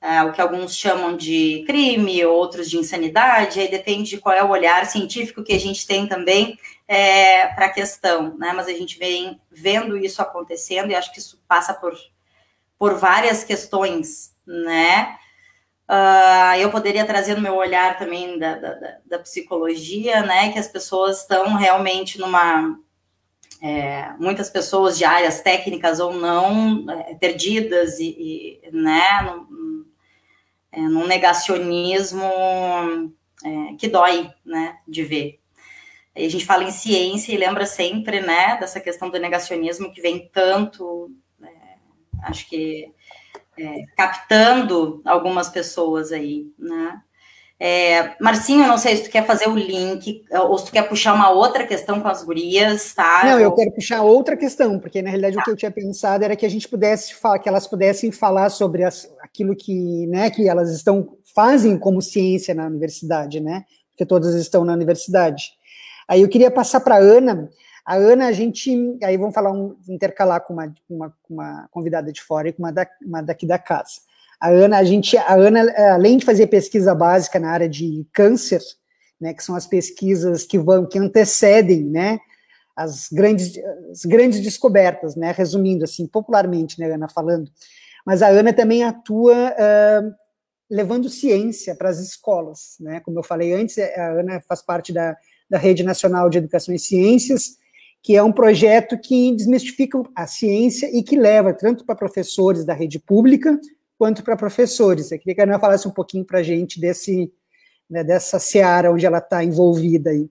[0.00, 4.42] é, o que alguns chamam de crime, outros de insanidade, aí depende de qual é
[4.42, 6.58] o olhar científico que a gente tem também
[6.88, 11.18] é, para a questão, né, mas a gente vem vendo isso acontecendo e acho que
[11.18, 11.94] isso passa por,
[12.78, 15.16] por várias questões, né,
[15.90, 20.68] Uh, eu poderia trazer no meu olhar também da, da, da, psicologia, né, que as
[20.68, 22.78] pessoas estão realmente numa
[23.60, 29.02] é, muitas pessoas de áreas técnicas ou não é, perdidas e, e né,
[30.72, 32.22] é, num negacionismo
[33.44, 35.40] é, que dói, né, de ver.
[36.14, 40.00] Aí a gente fala em ciência e lembra sempre, né, dessa questão do negacionismo que
[40.00, 41.10] vem tanto,
[41.42, 41.48] é,
[42.24, 42.92] acho que
[43.58, 47.00] é, captando algumas pessoas aí, né.
[47.62, 51.12] É, Marcinho, não sei se tu quer fazer o link, ou se tu quer puxar
[51.12, 53.20] uma outra questão com as gurias, tá?
[53.22, 55.42] Não, eu quero puxar outra questão, porque na realidade tá.
[55.42, 58.48] o que eu tinha pensado era que a gente pudesse falar, que elas pudessem falar
[58.48, 63.64] sobre as, aquilo que, né, que elas estão fazem como ciência na universidade, né?
[63.90, 65.52] Porque todas estão na universidade.
[66.08, 67.48] Aí eu queria passar para a Ana.
[67.84, 72.20] A Ana, a gente, aí vamos falar um, intercalar com uma, uma, uma convidada de
[72.20, 74.00] fora e com uma, da, uma daqui da casa.
[74.40, 78.60] A Ana, a gente, a Ana, além de fazer pesquisa básica na área de câncer,
[79.20, 82.18] né, que são as pesquisas que vão, que antecedem, né,
[82.74, 83.52] as grandes,
[83.90, 87.50] as grandes descobertas, né, resumindo assim, popularmente, né, Ana falando,
[88.06, 90.14] mas a Ana também atua uh,
[90.70, 95.16] levando ciência para as escolas, né, como eu falei antes, a Ana faz parte da,
[95.48, 97.58] da Rede Nacional de Educação e Ciências,
[98.02, 102.72] que é um projeto que desmistifica a ciência e que leva tanto para professores da
[102.72, 103.60] rede pública,
[103.98, 105.12] quanto para professores.
[105.12, 107.30] Eu queria que a Ana falasse um pouquinho para a gente desse,
[107.88, 110.30] né, dessa seara onde ela está envolvida aí.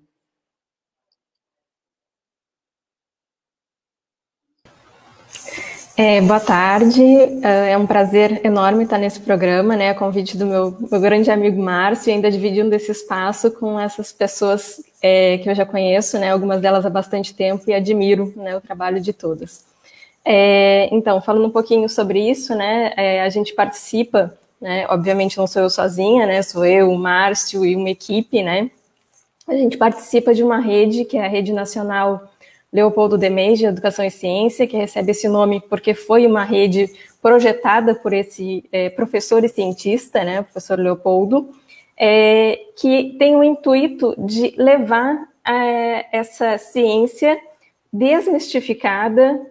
[6.02, 7.04] É, boa tarde,
[7.44, 11.30] é, é um prazer enorme estar nesse programa, né, a convite do meu, meu grande
[11.30, 16.18] amigo Márcio, e ainda dividindo esse espaço com essas pessoas é, que eu já conheço,
[16.18, 19.66] né, algumas delas há bastante tempo, e admiro né, o trabalho de todas.
[20.24, 25.48] É, então, falando um pouquinho sobre isso, né, é, a gente participa, né, obviamente não
[25.48, 28.72] sou eu sozinha, né, sou eu, o Márcio e uma equipe, né,
[29.46, 32.32] a gente participa de uma rede, que é a Rede Nacional
[32.72, 36.90] Leopoldo Demes de Educação e Ciência, que recebe esse nome porque foi uma rede
[37.22, 41.50] projetada por esse é, professor e cientista, né, professor Leopoldo,
[41.98, 47.40] é, que tem o intuito de levar é, essa ciência
[47.92, 49.42] desmistificada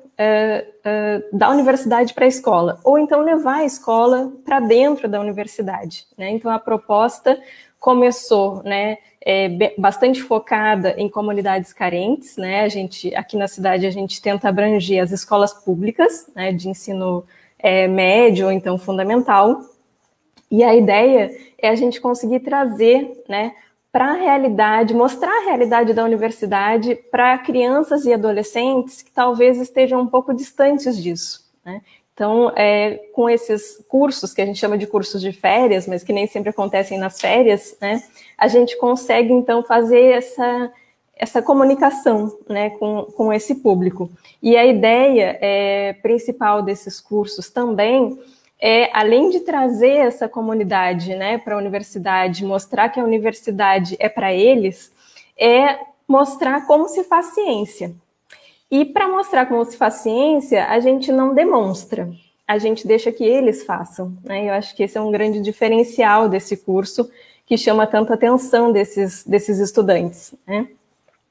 [1.33, 6.07] da universidade para a escola, ou então levar a escola para dentro da universidade.
[6.17, 6.31] Né?
[6.31, 7.41] Então, a proposta
[7.79, 12.37] começou né, é, bastante focada em comunidades carentes.
[12.37, 12.63] Né?
[12.63, 17.25] A gente, aqui na cidade, a gente tenta abranger as escolas públicas né, de ensino
[17.59, 19.61] é, médio ou então fundamental.
[20.51, 23.55] E a ideia é a gente conseguir trazer né,
[23.93, 30.01] para a realidade, mostrar a realidade da universidade para crianças e adolescentes que talvez estejam
[30.01, 31.47] um pouco distantes disso.
[31.65, 31.83] Né?
[32.19, 36.13] Então, é, com esses cursos, que a gente chama de cursos de férias, mas que
[36.13, 38.03] nem sempre acontecem nas férias, né,
[38.37, 40.73] a gente consegue, então, fazer essa,
[41.17, 44.11] essa comunicação né, com, com esse público.
[44.43, 48.19] E a ideia é, principal desses cursos também
[48.61, 54.09] é, além de trazer essa comunidade né, para a universidade, mostrar que a universidade é
[54.09, 54.91] para eles,
[55.39, 55.79] é
[56.09, 57.95] mostrar como se faz ciência.
[58.71, 62.11] E para mostrar como se faz ciência, a gente não demonstra,
[62.47, 64.17] a gente deixa que eles façam.
[64.25, 64.49] Né?
[64.49, 67.11] Eu acho que esse é um grande diferencial desse curso
[67.47, 70.35] que chama tanta atenção desses, desses estudantes.
[70.47, 70.69] Né?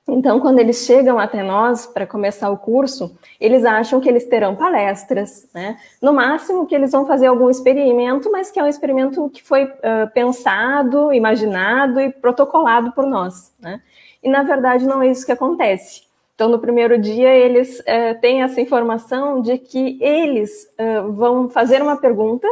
[0.08, 4.56] Então, quando eles chegam até nós para começar o curso, eles acham que eles terão
[4.56, 5.78] palestras, né?
[6.02, 9.66] No máximo que eles vão fazer algum experimento, mas que é um experimento que foi
[9.66, 13.82] uh, pensado, imaginado e protocolado por nós, né?
[14.24, 16.07] E na verdade não é isso que acontece.
[16.38, 21.82] Então, no primeiro dia, eles uh, têm essa informação de que eles uh, vão fazer
[21.82, 22.48] uma pergunta.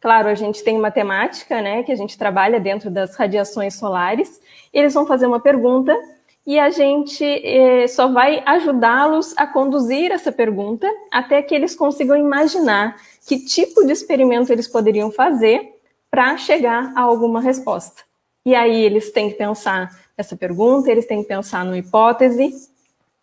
[0.00, 4.40] Claro, a gente tem uma temática, né, que a gente trabalha dentro das radiações solares.
[4.74, 5.96] Eles vão fazer uma pergunta
[6.44, 12.16] e a gente eh, só vai ajudá-los a conduzir essa pergunta até que eles consigam
[12.16, 12.96] imaginar
[13.26, 15.74] que tipo de experimento eles poderiam fazer
[16.10, 18.02] para chegar a alguma resposta.
[18.46, 22.68] E aí eles têm que pensar essa pergunta, eles têm que pensar numa hipótese,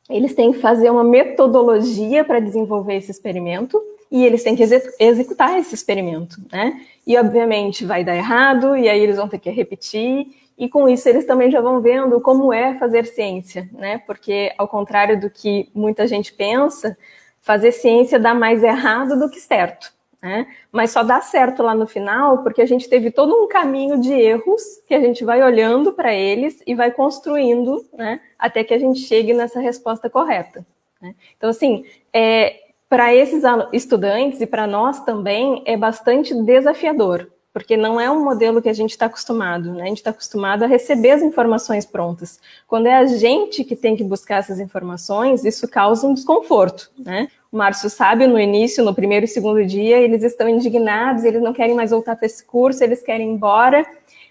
[0.10, 4.64] eles têm que fazer uma metodologia para desenvolver esse experimento e eles têm que
[5.00, 6.80] executar esse experimento, né?
[7.06, 11.10] E obviamente vai dar errado e aí eles vão ter que repetir e com isso
[11.10, 13.98] eles também já vão vendo como é fazer ciência, né?
[14.06, 16.98] Porque ao contrário do que muita gente pensa,
[17.42, 19.92] fazer ciência dá mais errado do que certo,
[20.22, 20.48] né?
[20.72, 24.14] Mas só dá certo lá no final porque a gente teve todo um caminho de
[24.14, 28.20] erros que a gente vai olhando para eles e vai construindo, né?
[28.38, 30.66] Até que a gente chegue nessa resposta correta.
[31.02, 31.16] Né?
[31.38, 32.56] Então assim, é,
[32.90, 38.62] para esses estudantes e para nós também é bastante desafiador, porque não é um modelo
[38.62, 39.84] que a gente está acostumado, né?
[39.84, 42.38] A gente está acostumado a receber as informações prontas.
[42.68, 47.30] Quando é a gente que tem que buscar essas informações, isso causa um desconforto, né?
[47.50, 51.54] O Márcio sabe, no início, no primeiro e segundo dia, eles estão indignados, eles não
[51.54, 53.86] querem mais voltar para esse curso, eles querem ir embora,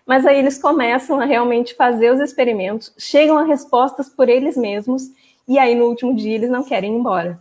[0.04, 5.04] mas aí eles começam a realmente fazer os experimentos, chegam a respostas por eles mesmos,
[5.48, 7.38] e aí no último dia eles não querem ir embora.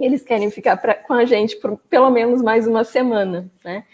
[0.00, 3.84] Eles querem ficar pra, com a gente por pelo menos mais uma semana, né?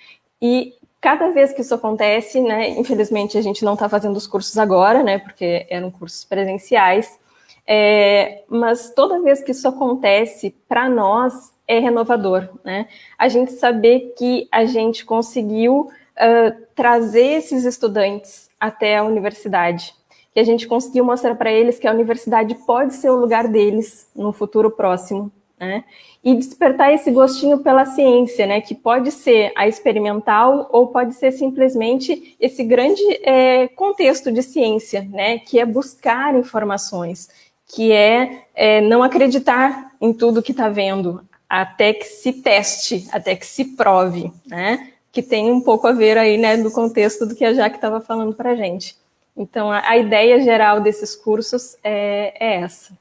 [0.41, 4.59] E Cada vez que isso acontece, né, infelizmente a gente não está fazendo os cursos
[4.59, 7.19] agora, né, porque eram cursos presenciais,
[7.67, 12.89] é, mas toda vez que isso acontece, para nós é renovador, né?
[13.17, 19.95] A gente saber que a gente conseguiu uh, trazer esses estudantes até a universidade,
[20.35, 24.11] que a gente conseguiu mostrar para eles que a universidade pode ser o lugar deles
[24.17, 25.85] no futuro próximo, né?
[26.25, 28.61] E despertar esse gostinho pela ciência, né?
[28.63, 35.07] Que pode ser a experimental ou pode ser simplesmente esse grande é, contexto de ciência,
[35.11, 35.39] né?
[35.39, 37.29] Que é buscar informações,
[37.69, 43.37] que é, é não acreditar em tudo que está vendo, até que se teste, até
[43.37, 44.93] que se prove, né?
[45.13, 48.01] Que tem um pouco a ver aí, né, do contexto do que a Jaque estava
[48.01, 48.97] falando para gente.
[49.37, 52.97] Então, a, a, ideia geral desses cursos é, é essa.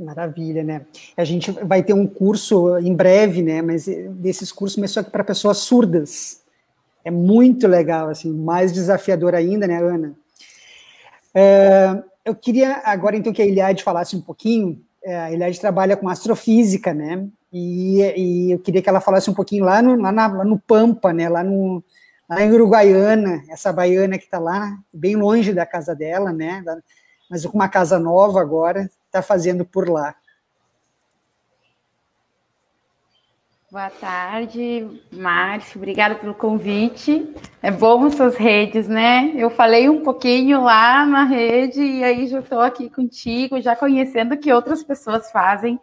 [0.00, 0.86] Maravilha, né?
[1.14, 3.60] A gente vai ter um curso em breve, né?
[3.60, 6.40] Mas desses cursos, mas só que para pessoas surdas.
[7.04, 10.14] É muito legal, assim, mais desafiador ainda, né, Ana?
[11.34, 14.82] É, eu queria agora, então, que a Eliade falasse um pouquinho.
[15.02, 17.26] É, a Eliade trabalha com astrofísica, né?
[17.52, 20.58] E, e, eu queria que ela falasse um pouquinho lá no, lá, na, lá no
[20.58, 21.28] Pampa, né?
[21.28, 21.82] Lá, no,
[22.28, 26.64] lá em Uruguaiana, essa baiana que está lá, bem longe da casa dela, né?
[27.30, 30.14] Mas com uma casa nova agora, está fazendo por lá.
[33.70, 35.78] Boa tarde, Márcio.
[35.78, 37.32] Obrigada pelo convite.
[37.62, 39.32] É bom essas redes, né?
[39.36, 44.34] Eu falei um pouquinho lá na rede e aí já estou aqui contigo, já conhecendo
[44.34, 45.78] o que outras pessoas fazem.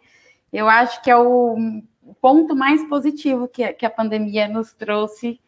[0.52, 1.56] Eu acho que é o
[2.20, 5.40] ponto mais positivo que, que a pandemia nos trouxe,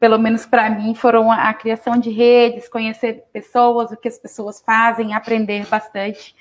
[0.00, 4.62] pelo menos para mim, foram a, criação de redes, conhecer pessoas, o que as pessoas
[4.62, 6.34] fazem, aprender bastante.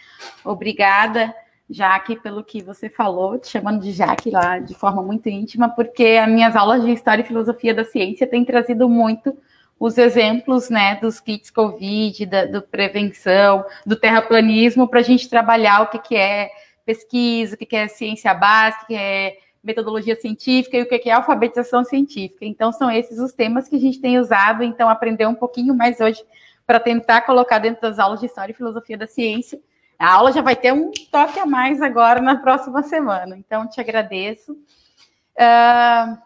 [0.45, 1.33] Obrigada,
[1.69, 6.19] Jaque, pelo que você falou, te chamando de Jaque lá de forma muito íntima, porque
[6.23, 9.37] as minhas aulas de História e Filosofia da Ciência têm trazido muito
[9.79, 15.81] os exemplos né, dos kits Covid, da do prevenção, do terraplanismo, para a gente trabalhar
[15.81, 16.49] o que, que é
[16.85, 21.09] pesquisa, o que, que é ciência básica, o que é metodologia científica e o que
[21.09, 22.45] é alfabetização científica.
[22.45, 25.99] Então, são esses os temas que a gente tem usado, então, aprender um pouquinho mais
[25.99, 26.23] hoje
[26.65, 29.59] para tentar colocar dentro das aulas de História e Filosofia da Ciência
[30.03, 33.37] a aula já vai ter um toque a mais agora na próxima semana.
[33.37, 34.51] Então, te agradeço.
[34.51, 36.17] Uh,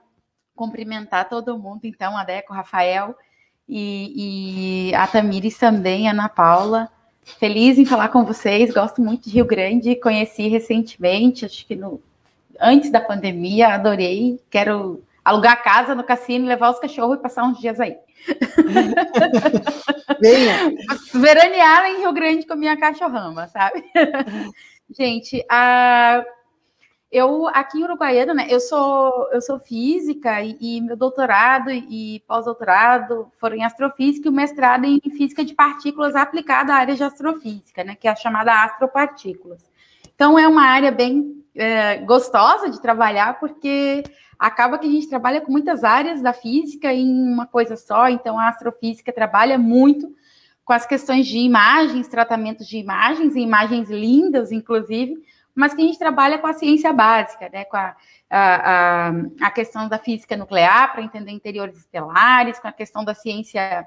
[0.55, 3.15] cumprimentar todo mundo, então, a Deco, Rafael
[3.69, 6.89] e, e a Tamires também, a Ana Paula.
[7.23, 12.01] Feliz em falar com vocês, gosto muito de Rio Grande, conheci recentemente, acho que no,
[12.59, 14.39] antes da pandemia, adorei.
[14.49, 17.97] Quero alugar casa no cassino, levar os cachorros e passar uns dias aí.
[20.21, 20.73] Venha.
[21.13, 23.83] Veranear em Rio Grande com a minha cachorrama, sabe?
[24.89, 26.23] Gente, a...
[27.11, 28.47] eu aqui em Uruguaiana, né?
[28.49, 34.31] Eu sou eu sou física e, e meu doutorado e pós-doutorado foram em astrofísica e
[34.31, 37.95] o mestrado em física de partículas aplicada à área de astrofísica, né?
[37.95, 39.61] Que é a chamada astropartículas.
[40.15, 44.03] Então é uma área bem é, gostosa de trabalhar porque
[44.39, 48.07] acaba que a gente trabalha com muitas áreas da física em uma coisa só.
[48.07, 50.15] Então a astrofísica trabalha muito
[50.63, 55.17] com as questões de imagens, tratamentos de imagens, imagens lindas, inclusive
[55.57, 57.95] mas que a gente trabalha com a ciência básica, né, com a,
[58.29, 63.83] a, a questão da física nuclear para entender interiores estelares, com a questão da ciência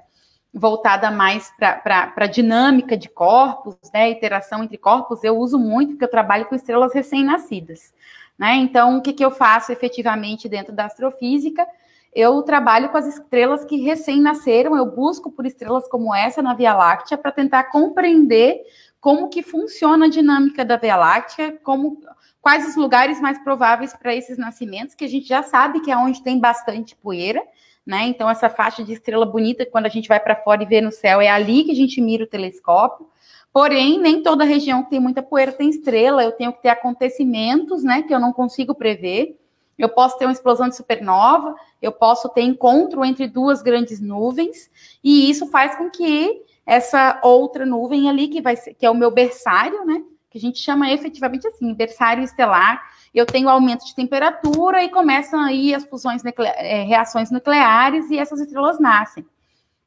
[0.52, 6.04] voltada mais para a dinâmica de corpos, né, interação entre corpos, eu uso muito, porque
[6.04, 7.92] eu trabalho com estrelas recém-nascidas.
[8.38, 8.56] Né?
[8.56, 11.66] Então, o que, que eu faço efetivamente dentro da astrofísica?
[12.12, 16.74] Eu trabalho com as estrelas que recém-nasceram, eu busco por estrelas como essa na Via
[16.74, 18.62] Láctea para tentar compreender
[19.00, 22.02] como que funciona a dinâmica da Via Láctea, como
[22.40, 25.96] quais os lugares mais prováveis para esses nascimentos, que a gente já sabe que é
[25.96, 27.42] onde tem bastante poeira,
[27.86, 28.04] né?
[28.06, 30.92] Então essa faixa de estrela bonita, quando a gente vai para fora e vê no
[30.92, 33.08] céu, é ali que a gente mira o telescópio.
[33.52, 37.82] Porém, nem toda região que tem muita poeira tem estrela, eu tenho que ter acontecimentos,
[37.82, 39.36] né, que eu não consigo prever.
[39.76, 44.70] Eu posso ter uma explosão de supernova, eu posso ter encontro entre duas grandes nuvens,
[45.02, 48.94] e isso faz com que essa outra nuvem ali, que vai ser, que é o
[48.94, 50.04] meu berçário, né?
[50.30, 52.80] Que a gente chama efetivamente assim, berçário estelar.
[53.12, 58.40] Eu tenho aumento de temperatura e começam aí as fusões, é, reações nucleares e essas
[58.40, 59.26] estrelas nascem.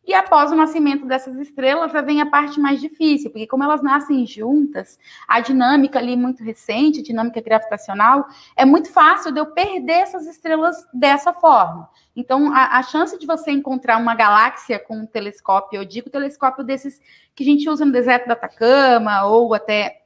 [0.05, 3.81] E após o nascimento dessas estrelas, já vem a parte mais difícil, porque como elas
[3.81, 9.45] nascem juntas, a dinâmica ali muito recente, a dinâmica gravitacional, é muito fácil de eu
[9.45, 11.89] perder essas estrelas dessa forma.
[12.13, 16.65] Então, a, a chance de você encontrar uma galáxia com um telescópio, eu digo telescópio
[16.65, 16.99] desses
[17.33, 20.02] que a gente usa no deserto da Atacama ou até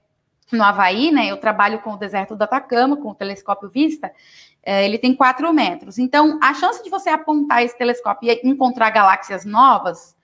[0.51, 1.27] no Havaí, né?
[1.27, 4.11] Eu trabalho com o deserto do Atacama, com o telescópio Vista,
[4.63, 5.97] é, ele tem 4 metros.
[5.97, 10.15] Então, a chance de você apontar esse telescópio e encontrar galáxias novas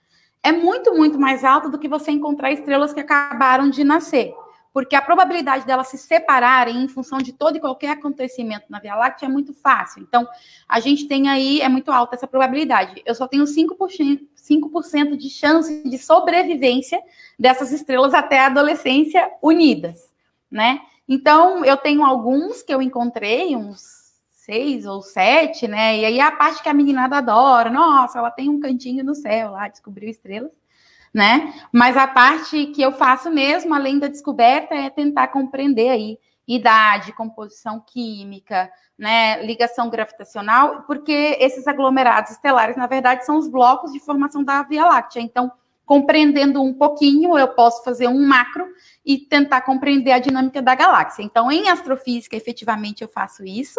[0.42, 4.34] é muito, muito mais alta do que você encontrar estrelas que acabaram de nascer.
[4.74, 8.96] Porque a probabilidade delas se separarem em função de todo e qualquer acontecimento na Via
[8.96, 10.02] Láctea é muito fácil.
[10.02, 10.28] Então,
[10.68, 13.00] a gente tem aí, é muito alta essa probabilidade.
[13.06, 17.00] Eu só tenho 5%, 5 de chance de sobrevivência
[17.38, 20.12] dessas estrelas até a adolescência unidas,
[20.54, 20.80] né?
[21.08, 23.82] Então, eu tenho alguns que eu encontrei, uns
[24.30, 25.98] seis ou sete, né?
[25.98, 29.50] E aí a parte que a meninada adora, nossa, ela tem um cantinho no céu
[29.50, 30.52] lá, descobriu estrelas,
[31.12, 31.52] né?
[31.72, 37.12] Mas a parte que eu faço mesmo, além da descoberta, é tentar compreender aí idade,
[37.14, 43.98] composição química, né, ligação gravitacional, porque esses aglomerados estelares, na verdade, são os blocos de
[43.98, 45.20] formação da Via Láctea.
[45.20, 45.50] Então,
[45.86, 48.66] compreendendo um pouquinho, eu posso fazer um macro
[49.04, 51.22] e tentar compreender a dinâmica da galáxia.
[51.22, 53.78] Então, em astrofísica, efetivamente, eu faço isso,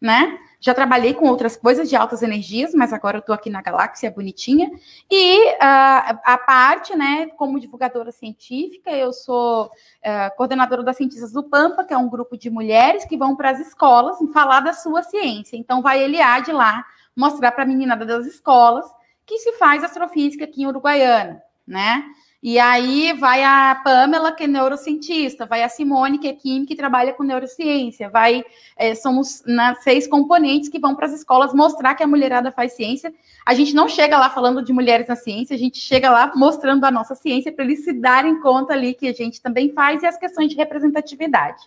[0.00, 0.36] né?
[0.60, 4.10] Já trabalhei com outras coisas de altas energias, mas agora eu estou aqui na galáxia
[4.10, 4.68] bonitinha.
[5.08, 11.44] E uh, a parte, né, como divulgadora científica, eu sou uh, coordenadora das cientistas do
[11.44, 15.04] Pampa, que é um grupo de mulheres que vão para as escolas falar da sua
[15.04, 15.56] ciência.
[15.56, 16.84] Então, vai Eliade lá
[17.14, 18.86] mostrar para a meninada das escolas
[19.28, 22.04] que se faz astrofísica aqui em Uruguaiana, né?
[22.40, 26.76] E aí vai a Pamela, que é neurocientista, vai a Simone, que é química e
[26.76, 28.44] trabalha com neurociência, vai,
[28.76, 32.74] é, somos nas seis componentes que vão para as escolas mostrar que a mulherada faz
[32.74, 33.12] ciência.
[33.44, 36.84] A gente não chega lá falando de mulheres na ciência, a gente chega lá mostrando
[36.84, 40.06] a nossa ciência para eles se darem conta ali que a gente também faz e
[40.06, 41.64] as questões de representatividade.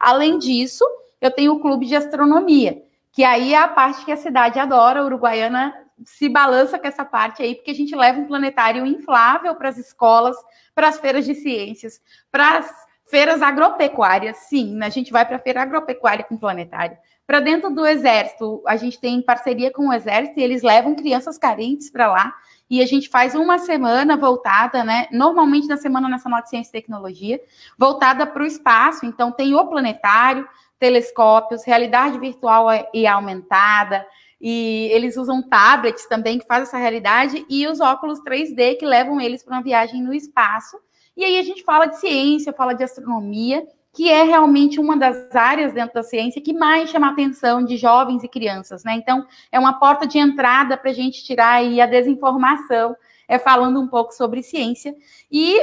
[0.00, 0.84] Além disso,
[1.20, 5.00] eu tenho o clube de astronomia, que aí é a parte que a cidade adora,
[5.00, 9.54] a Uruguaiana se balança com essa parte aí, porque a gente leva um planetário inflável
[9.54, 10.36] para as escolas,
[10.74, 12.70] para as feiras de ciências, para as
[13.06, 16.96] feiras agropecuárias, sim, a gente vai para a feira agropecuária com planetário.
[17.26, 21.38] Para dentro do exército, a gente tem parceria com o exército e eles levam crianças
[21.38, 22.34] carentes para lá
[22.68, 25.06] e a gente faz uma semana voltada, né?
[25.10, 27.40] Normalmente na Semana Nacional de Ciência e Tecnologia,
[27.78, 29.06] voltada para o espaço.
[29.06, 34.04] Então tem o planetário, telescópios, realidade virtual e aumentada,
[34.46, 39.18] e eles usam tablets também que fazem essa realidade e os óculos 3D que levam
[39.18, 40.76] eles para uma viagem no espaço.
[41.16, 45.34] E aí a gente fala de ciência, fala de astronomia, que é realmente uma das
[45.34, 48.92] áreas dentro da ciência que mais chama a atenção de jovens e crianças, né?
[48.96, 52.94] Então, é uma porta de entrada para a gente tirar aí a desinformação,
[53.26, 54.94] é falando um pouco sobre ciência.
[55.32, 55.58] E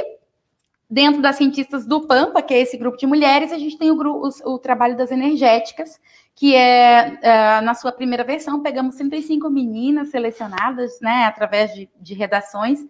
[0.90, 3.96] dentro das cientistas do Pampa, que é esse grupo de mulheres, a gente tem o,
[3.96, 6.00] o, o trabalho das energéticas,
[6.34, 12.14] que é, uh, na sua primeira versão, pegamos 35 meninas selecionadas, né, através de, de
[12.14, 12.80] redações,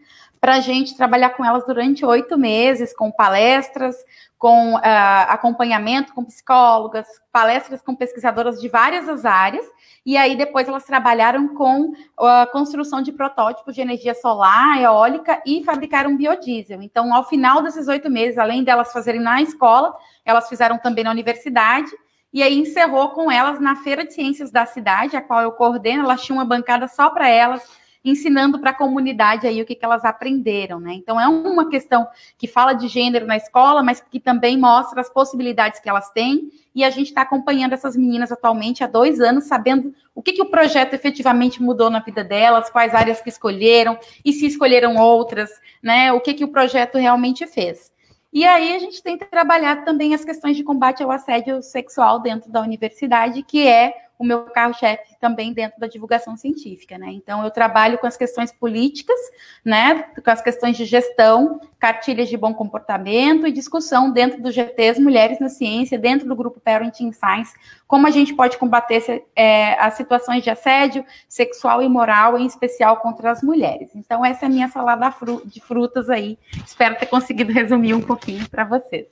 [0.40, 3.96] para a gente trabalhar com elas durante oito meses, com palestras,
[4.36, 4.80] com uh,
[5.28, 9.64] acompanhamento com psicólogas, palestras com pesquisadoras de várias áreas,
[10.04, 15.62] e aí depois elas trabalharam com a construção de protótipos de energia solar, eólica e
[15.62, 16.82] fabricaram biodiesel.
[16.82, 21.12] Então, ao final desses oito meses, além delas fazerem na escola, elas fizeram também na
[21.12, 21.92] universidade,
[22.32, 26.04] e aí encerrou com elas na Feira de Ciências da cidade, a qual eu coordeno,
[26.04, 27.62] elas tinham uma bancada só para elas,
[28.04, 30.94] ensinando para a comunidade aí o que, que elas aprenderam, né?
[30.94, 35.08] Então é uma questão que fala de gênero na escola, mas que também mostra as
[35.08, 36.50] possibilidades que elas têm.
[36.74, 40.42] E a gente está acompanhando essas meninas atualmente há dois anos, sabendo o que, que
[40.42, 45.50] o projeto efetivamente mudou na vida delas, quais áreas que escolheram e se escolheram outras,
[45.82, 46.12] né?
[46.12, 47.91] O que, que o projeto realmente fez.
[48.32, 52.50] E aí a gente tem trabalhado também as questões de combate ao assédio sexual dentro
[52.50, 57.08] da universidade, que é o meu carro-chefe também dentro da divulgação científica, né?
[57.10, 59.18] Então, eu trabalho com as questões políticas,
[59.64, 60.04] né?
[60.24, 65.40] Com as questões de gestão, cartilhas de bom comportamento e discussão dentro do GTs Mulheres
[65.40, 67.52] na Ciência, dentro do grupo Parenting Science,
[67.88, 72.98] como a gente pode combater é, as situações de assédio sexual e moral, em especial
[72.98, 73.90] contra as mulheres.
[73.96, 75.12] Então, essa é a minha salada
[75.44, 76.38] de frutas aí.
[76.64, 79.06] Espero ter conseguido resumir um pouquinho para vocês.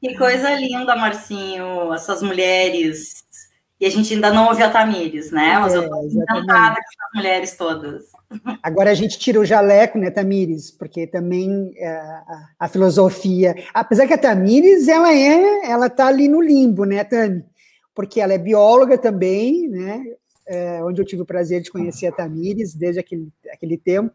[0.00, 3.25] Que coisa linda, Marcinho, essas mulheres
[3.78, 5.58] e a gente ainda não ouviu a Tamires, né?
[5.58, 8.04] Mas é, eu estou encantada com essas mulheres todas.
[8.62, 10.70] Agora a gente tira o jaleco, né, Tamires?
[10.70, 16.26] Porque também é, a, a, filosofia, apesar que a Tamires, ela é, ela tá ali
[16.26, 17.44] no limbo, né, Tami?
[17.94, 20.02] Porque ela é bióloga também, né?
[20.48, 24.14] É, onde eu tive o prazer de conhecer a Tamires desde aquele, aquele tempo.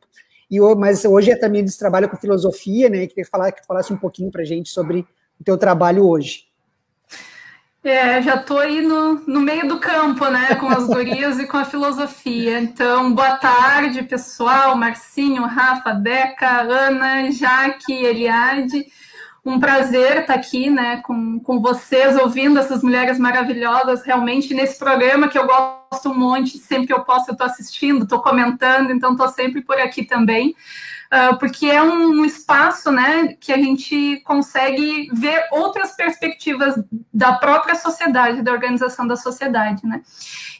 [0.50, 3.06] E, mas hoje a Tamires trabalha com filosofia, né?
[3.06, 5.06] Queria falar que falasse um pouquinho para a gente sobre
[5.40, 6.51] o teu trabalho hoje.
[7.84, 11.58] É, já estou aí no, no meio do campo, né, com as gurias e com
[11.58, 12.60] a filosofia.
[12.60, 18.86] Então, boa tarde, pessoal, Marcinho, Rafa, Deca, Ana, Jaque, Eliade.
[19.44, 25.28] Um prazer estar aqui, né, com, com vocês, ouvindo essas mulheres maravilhosas, realmente, nesse programa
[25.28, 29.14] que eu gosto um monte, sempre que eu posso eu estou assistindo, estou comentando, então
[29.14, 30.56] estou sempre por aqui também.
[31.14, 36.82] Uh, porque é um, um, espaço né, que a gente consegue ver outras perspectivas
[37.14, 39.86] da própria sociedade, da organização da sociedade.
[39.86, 40.02] Né?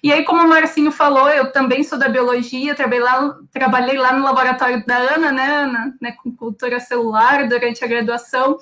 [0.04, 4.12] E aí, como o Marcinho falou, eu também sou da biologia, trabalhei lá, trabalhei lá
[4.12, 8.58] no laboratório da Ana, né, Ana, né, com cultura celular durante a graduação.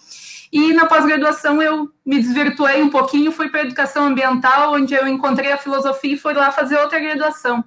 [0.54, 5.08] E na pós-graduação eu me desvirtuei um pouquinho, fui para a educação ambiental, onde eu
[5.08, 7.64] encontrei a filosofia e fui lá fazer outra graduação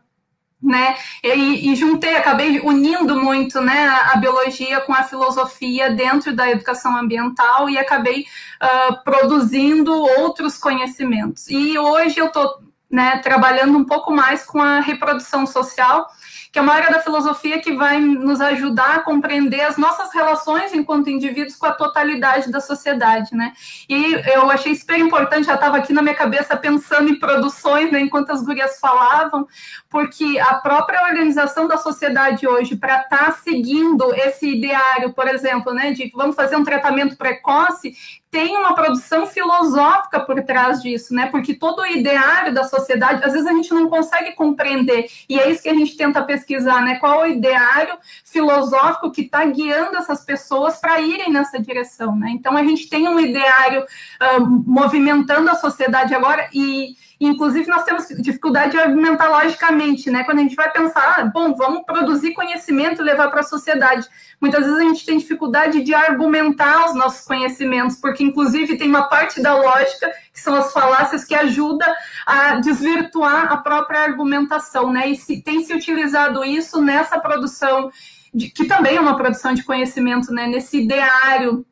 [0.62, 0.96] né?
[1.24, 6.48] E, e, juntei, acabei unindo muito, né, a, a, biologia com a filosofia dentro da
[6.48, 8.24] educação ambiental e acabei
[8.62, 11.48] uh, produzindo outros conhecimentos.
[11.48, 16.08] E hoje eu estou né, trabalhando um pouco mais com a reprodução social
[16.52, 20.74] que é uma área da filosofia que vai nos ajudar a compreender as nossas relações
[20.74, 23.54] enquanto indivíduos com a totalidade da sociedade, né?
[23.88, 28.00] E eu achei super importante, já estava aqui na minha cabeça pensando em produções, né,
[28.00, 29.48] enquanto as gurias falavam,
[29.92, 35.74] porque a própria organização da sociedade hoje, para estar tá seguindo esse ideário, por exemplo,
[35.74, 37.94] né, de vamos fazer um tratamento precoce,
[38.30, 41.26] tem uma produção filosófica por trás disso, né?
[41.26, 45.50] Porque todo o ideário da sociedade, às vezes a gente não consegue compreender, e é
[45.50, 46.94] isso que a gente tenta pesquisar, né?
[46.94, 52.30] Qual o ideário filosófico que está guiando essas pessoas para irem nessa direção, né?
[52.30, 56.94] Então a gente tem um ideário uh, movimentando a sociedade agora e
[57.26, 60.24] Inclusive, nós temos dificuldade de argumentar logicamente, né?
[60.24, 64.08] Quando a gente vai pensar, ah, bom, vamos produzir conhecimento e levar para a sociedade.
[64.40, 69.04] Muitas vezes a gente tem dificuldade de argumentar os nossos conhecimentos, porque, inclusive, tem uma
[69.04, 71.86] parte da lógica, que são as falácias, que ajuda
[72.26, 75.08] a desvirtuar a própria argumentação, né?
[75.08, 77.92] E se, tem se utilizado isso nessa produção,
[78.34, 80.48] de, que também é uma produção de conhecimento, né?
[80.48, 81.64] Nesse ideário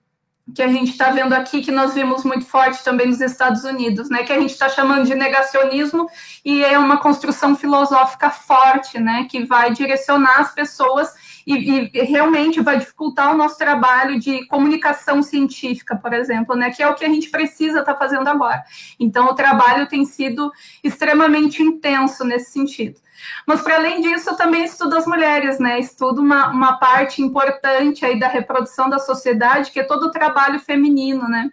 [0.54, 4.08] que a gente está vendo aqui, que nós vimos muito forte também nos Estados Unidos,
[4.08, 4.22] né?
[4.22, 6.08] Que a gente está chamando de negacionismo
[6.44, 9.26] e é uma construção filosófica forte, né?
[9.30, 11.12] Que vai direcionar as pessoas
[11.46, 16.70] e, e, realmente vai dificultar o nosso trabalho de comunicação científica, por exemplo, né?
[16.70, 18.62] Que é o que a gente precisa estar tá fazendo agora.
[18.98, 20.50] Então, o trabalho tem sido
[20.82, 23.00] extremamente intenso nesse sentido.
[23.46, 25.78] Mas, para além disso, eu também estudo as mulheres, né?
[25.78, 30.58] Estudo uma, uma parte importante aí da reprodução da sociedade, que é todo o trabalho
[30.60, 31.50] feminino, né?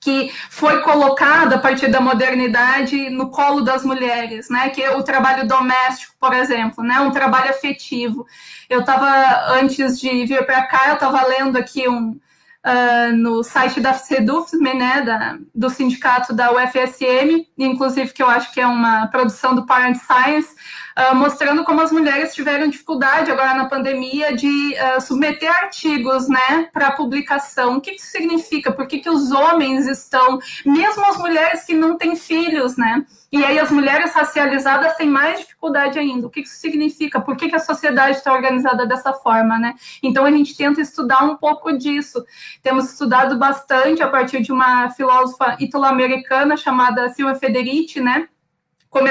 [0.00, 4.70] que foi colocado a partir da modernidade no colo das mulheres, né?
[4.70, 7.00] Que é o trabalho doméstico, por exemplo, né?
[7.00, 8.24] Um trabalho afetivo.
[8.68, 13.80] Eu estava antes de vir para cá, eu estava lendo aqui um uh, no site
[13.80, 15.02] da Sedufme, né?
[15.02, 19.96] Da, do sindicato da UFSM, inclusive que eu acho que é uma produção do Parent
[19.96, 20.54] Science,
[20.96, 26.68] uh, mostrando como as mulheres tiveram dificuldade agora na pandemia de uh, submeter artigos né,
[26.72, 27.76] para publicação.
[27.76, 28.72] O que isso significa?
[28.72, 33.04] Por que, que os homens estão, mesmo as mulheres que não têm filhos, né?
[33.30, 36.26] E aí as mulheres racializadas têm mais dificuldade ainda.
[36.26, 37.20] O que isso significa?
[37.20, 39.74] Por que, que a sociedade está organizada dessa forma, né?
[40.02, 42.24] Então a gente tenta estudar um pouco disso.
[42.62, 48.28] Temos estudado bastante a partir de uma filósofa italo-americana chamada Silvia Federici, né?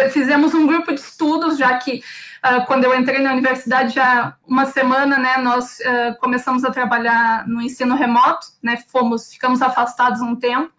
[0.10, 2.02] Fizemos um grupo de estudos, já que
[2.44, 7.48] uh, quando eu entrei na universidade, já uma semana, né, nós uh, começamos a trabalhar
[7.48, 10.72] no ensino remoto, né, fomos, ficamos afastados um tempo,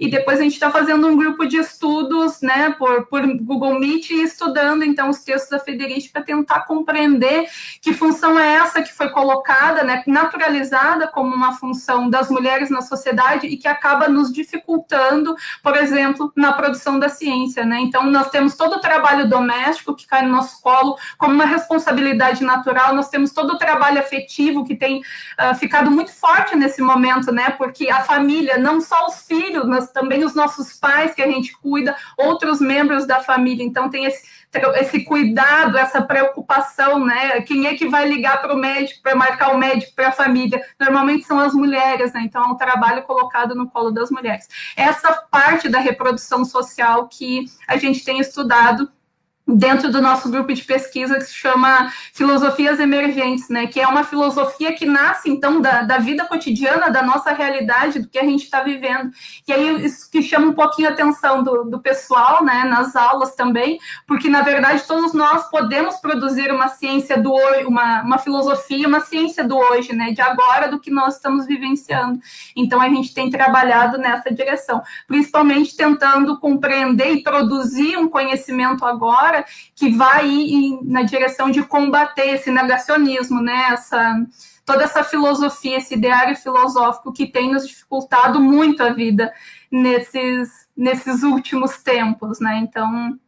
[0.00, 4.10] e depois a gente está fazendo um grupo de estudos, né, por, por Google Meet
[4.10, 7.46] e estudando, então, os textos da Federici para tentar compreender
[7.82, 12.80] que função é essa que foi colocada, né, naturalizada como uma função das mulheres na
[12.80, 18.30] sociedade e que acaba nos dificultando, por exemplo, na produção da ciência, né, então nós
[18.30, 23.10] temos todo o trabalho doméstico que cai no nosso colo como uma responsabilidade natural, nós
[23.10, 27.90] temos todo o trabalho afetivo que tem uh, ficado muito forte nesse momento, né, porque
[27.90, 32.60] a família, não só os filhos, também os nossos pais que a gente cuida, outros
[32.60, 33.64] membros da família.
[33.64, 34.22] Então tem esse,
[34.76, 37.40] esse cuidado, essa preocupação, né?
[37.42, 40.60] Quem é que vai ligar para o médico, para marcar o médico para a família?
[40.78, 42.22] Normalmente são as mulheres, né?
[42.24, 44.48] Então é um trabalho colocado no colo das mulheres.
[44.76, 48.90] Essa parte da reprodução social que a gente tem estudado
[49.56, 53.66] dentro do nosso grupo de pesquisa que se chama Filosofias Emergentes, né?
[53.66, 58.08] Que é uma filosofia que nasce, então, da, da vida cotidiana, da nossa realidade, do
[58.08, 59.10] que a gente está vivendo.
[59.46, 62.64] E aí, isso que chama um pouquinho a atenção do, do pessoal, né?
[62.64, 68.02] Nas aulas também, porque, na verdade, todos nós podemos produzir uma ciência do hoje, uma,
[68.02, 70.12] uma filosofia, uma ciência do hoje, né?
[70.12, 72.20] De agora, do que nós estamos vivenciando.
[72.56, 79.39] Então, a gente tem trabalhado nessa direção, principalmente tentando compreender e produzir um conhecimento agora
[79.74, 83.68] que vai ir na direção de combater esse negacionismo, né?
[83.72, 84.26] Essa,
[84.64, 89.32] toda essa filosofia, esse ideário filosófico que tem nos dificultado muito a vida
[89.70, 92.58] nesses, nesses últimos tempos, né?
[92.58, 93.18] Então,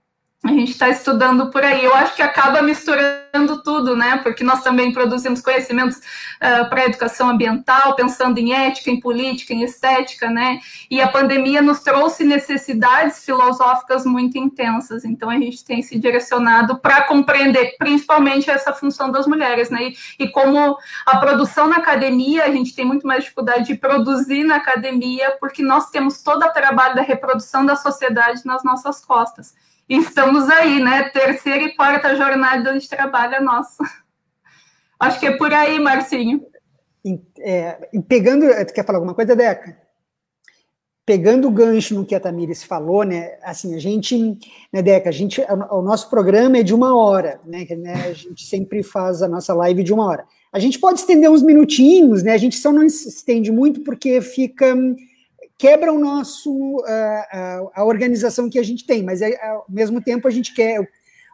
[0.44, 1.84] a gente está estudando por aí.
[1.84, 4.16] Eu acho que acaba misturando tudo, né?
[4.24, 9.54] Porque nós também produzimos conhecimentos uh, para a educação ambiental, pensando em ética, em política,
[9.54, 10.58] em estética, né?
[10.90, 15.04] E a pandemia nos trouxe necessidades filosóficas muito intensas.
[15.04, 19.90] Então a gente tem se direcionado para compreender, principalmente essa função das mulheres, né?
[20.18, 20.76] E, e como
[21.06, 25.62] a produção na academia, a gente tem muito mais dificuldade de produzir na academia, porque
[25.62, 29.54] nós temos todo o trabalho da reprodução da sociedade nas nossas costas
[29.88, 31.08] estamos aí, né?
[31.10, 33.84] Terceira e quarta jornada de trabalho nossa.
[34.98, 36.46] Acho que é por aí, Marcinho.
[37.40, 39.76] É, pegando, tu quer falar alguma coisa, Deca?
[41.04, 43.36] Pegando o gancho no que a Tamires falou, né?
[43.42, 44.38] Assim, a gente,
[44.72, 47.66] né, Deca, a gente, o nosso programa é de uma hora, né?
[48.08, 50.24] A gente sempre faz a nossa live de uma hora.
[50.52, 52.32] A gente pode estender uns minutinhos, né?
[52.32, 54.76] A gente só não estende muito porque fica
[55.62, 60.26] quebra o nosso a, a, organização que a gente tem, mas é, ao mesmo tempo
[60.26, 60.80] a gente quer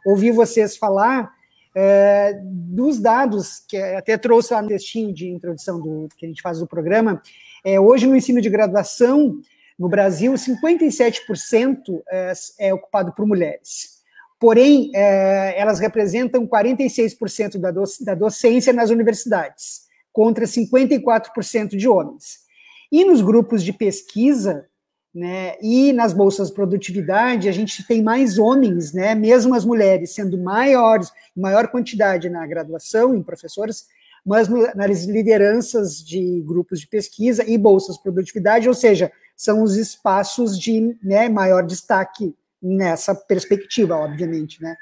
[0.05, 1.33] ouvir vocês falar
[1.75, 6.43] é, dos dados que até trouxe lá no textinho de introdução do que a gente
[6.43, 7.23] faz do programa.
[7.65, 9.41] É, hoje no ensino de graduação
[9.79, 14.03] no Brasil, 57% é, é ocupado por mulheres.
[14.39, 17.71] Porém, é, elas representam 46% da,
[18.03, 22.47] da docência nas universidades, contra 54% de homens.
[22.91, 24.67] E nos grupos de pesquisa,
[25.15, 30.15] né, e nas bolsas de produtividade, a gente tem mais homens, né, mesmo as mulheres
[30.15, 33.87] sendo maiores, maior quantidade na graduação, em professores,
[34.25, 39.63] mas no, nas lideranças de grupos de pesquisa e bolsas de produtividade, ou seja, são
[39.63, 44.77] os espaços de né, maior destaque nessa perspectiva, obviamente, né.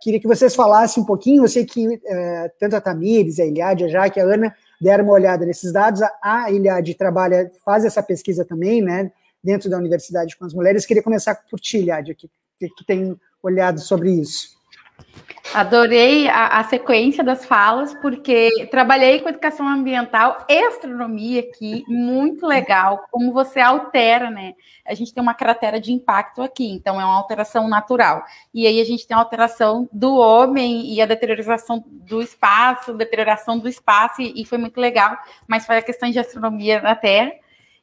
[0.00, 3.84] Queria que vocês falassem um pouquinho, eu sei que é, tanto a Tamires, a Eliade,
[3.84, 6.00] a Jaque, a Ana deram uma olhada nesses dados.
[6.22, 9.10] A Iliade trabalha, faz essa pesquisa também, né,
[9.42, 10.86] dentro da universidade com as mulheres.
[10.86, 14.57] Queria começar por ti, Iliade, que, que tem olhado sobre isso.
[15.54, 22.46] Adorei a, a, sequência das falas, porque trabalhei com educação ambiental e astronomia aqui, muito
[22.46, 24.54] legal, como você altera, né?
[24.86, 28.24] A gente tem uma cratera de impacto aqui, então é uma alteração natural.
[28.52, 33.58] E aí a gente tem a alteração do homem e a deterioração do espaço, deterioração
[33.58, 37.32] do espaço, e, e foi muito legal, mas foi a questão de astronomia na Terra.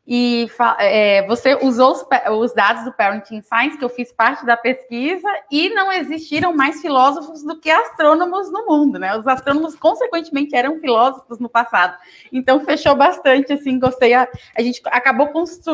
[0.07, 0.47] E
[0.77, 2.05] é, você usou os,
[2.39, 6.79] os, dados do Parenting Science, que eu fiz parte da pesquisa, e não existiram mais
[6.79, 9.17] filósofos do que astrônomos no mundo, né?
[9.17, 11.97] Os astrônomos, consequentemente, eram filósofos no passado.
[12.31, 14.13] Então, fechou bastante, assim, gostei.
[14.13, 15.29] A, a gente acabou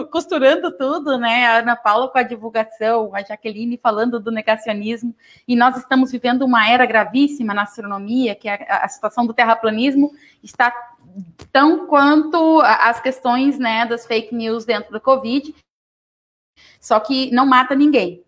[0.09, 1.47] costurando tudo, né?
[1.47, 5.13] A Ana Paula com a divulgação, a Jaqueline falando do negacionismo,
[5.45, 9.33] e nós estamos vivendo uma era gravíssima na astronomia, que é a, a situação do
[9.33, 10.11] terraplanismo
[10.41, 10.73] está
[11.51, 15.53] tão quanto as questões né, das fake news dentro do Covid,
[16.79, 18.23] só que não mata ninguém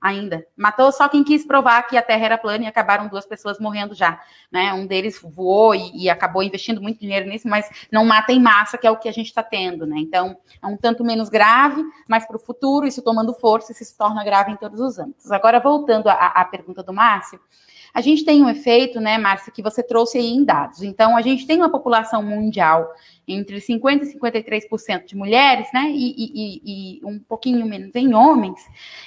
[0.00, 0.46] ainda.
[0.56, 3.94] Matou só quem quis provar que a Terra era plana e acabaram duas pessoas morrendo
[3.94, 4.20] já.
[4.50, 4.72] Né?
[4.72, 8.78] Um deles voou e, e acabou investindo muito dinheiro nisso, mas não mata em massa,
[8.78, 9.86] que é o que a gente está tendo.
[9.86, 9.96] Né?
[9.98, 13.96] Então, é um tanto menos grave, mas para o futuro, isso tomando força, isso se
[13.96, 15.30] torna grave em todos os âmbitos.
[15.30, 17.40] Agora, voltando à, à pergunta do Márcio,
[17.96, 20.82] a gente tem um efeito, né, Márcia, que você trouxe aí em dados.
[20.82, 22.92] Então, a gente tem uma população mundial
[23.26, 28.60] entre 50% e 53% de mulheres, né, e, e, e, um pouquinho menos em homens,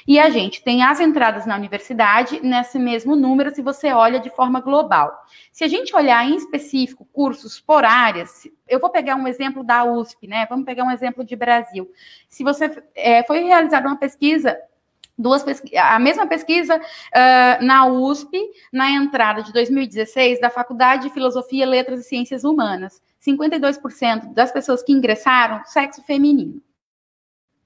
[0.08, 4.32] e a gente tem as entradas na universidade nesse mesmo número, se você olha de
[4.32, 5.16] forma global.
[5.52, 9.84] Se a gente olhar em específico cursos por áreas, eu vou pegar um exemplo da
[9.84, 11.88] USP, né, vamos pegar um exemplo de Brasil.
[12.28, 14.58] Se você, é, foi realizada uma pesquisa
[15.20, 15.44] duas
[15.76, 18.40] a mesma pesquisa uh, na USP,
[18.72, 23.02] na entrada de 2016 da Faculdade de Filosofia, Letras e Ciências Humanas.
[23.22, 26.62] 52% das pessoas que ingressaram, sexo feminino.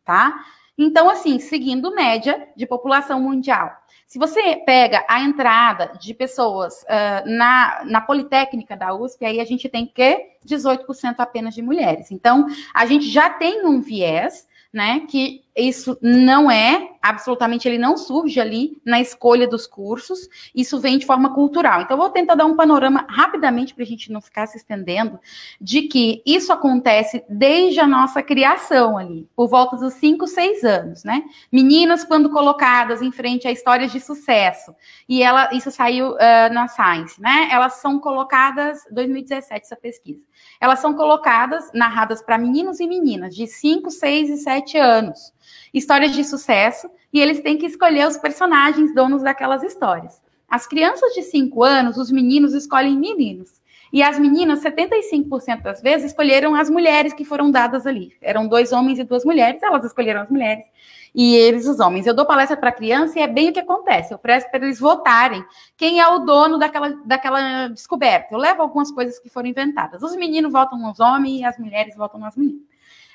[0.03, 0.43] Tá?
[0.75, 3.71] Então, assim, seguindo média de população mundial.
[4.07, 9.45] Se você pega a entrada de pessoas uh, na, na Politécnica da USP, aí a
[9.45, 12.11] gente tem que 18% apenas de mulheres.
[12.11, 17.95] Então, a gente já tem um viés, né, que isso não é, absolutamente, ele não
[17.95, 21.81] surge ali na escolha dos cursos, isso vem de forma cultural.
[21.81, 25.19] Então, vou tentar dar um panorama rapidamente para a gente não ficar se estendendo,
[25.61, 31.03] de que isso acontece desde a nossa criação ali, por volta dos 5, 6 anos,
[31.03, 31.23] né?
[31.51, 34.73] Meninas, quando colocadas em frente a histórias de sucesso,
[35.07, 37.49] e ela, isso saiu uh, na Science, né?
[37.51, 40.21] Elas são colocadas, 2017, essa pesquisa,
[40.59, 45.33] elas são colocadas, narradas para meninos e meninas de 5, 6 e 7 anos
[45.73, 50.21] histórias de sucesso, e eles têm que escolher os personagens donos daquelas histórias.
[50.49, 53.61] As crianças de 5 anos, os meninos escolhem meninos.
[53.91, 58.11] E as meninas, 75% das vezes, escolheram as mulheres que foram dadas ali.
[58.21, 60.65] Eram dois homens e duas mulheres, elas escolheram as mulheres
[61.13, 62.07] e eles os homens.
[62.07, 64.13] Eu dou palestra para criança e é bem o que acontece.
[64.13, 65.45] Eu presto para eles votarem
[65.77, 68.33] quem é o dono daquela, daquela descoberta.
[68.33, 70.01] Eu levo algumas coisas que foram inventadas.
[70.01, 72.63] Os meninos votam nos homens e as mulheres votam nas meninas.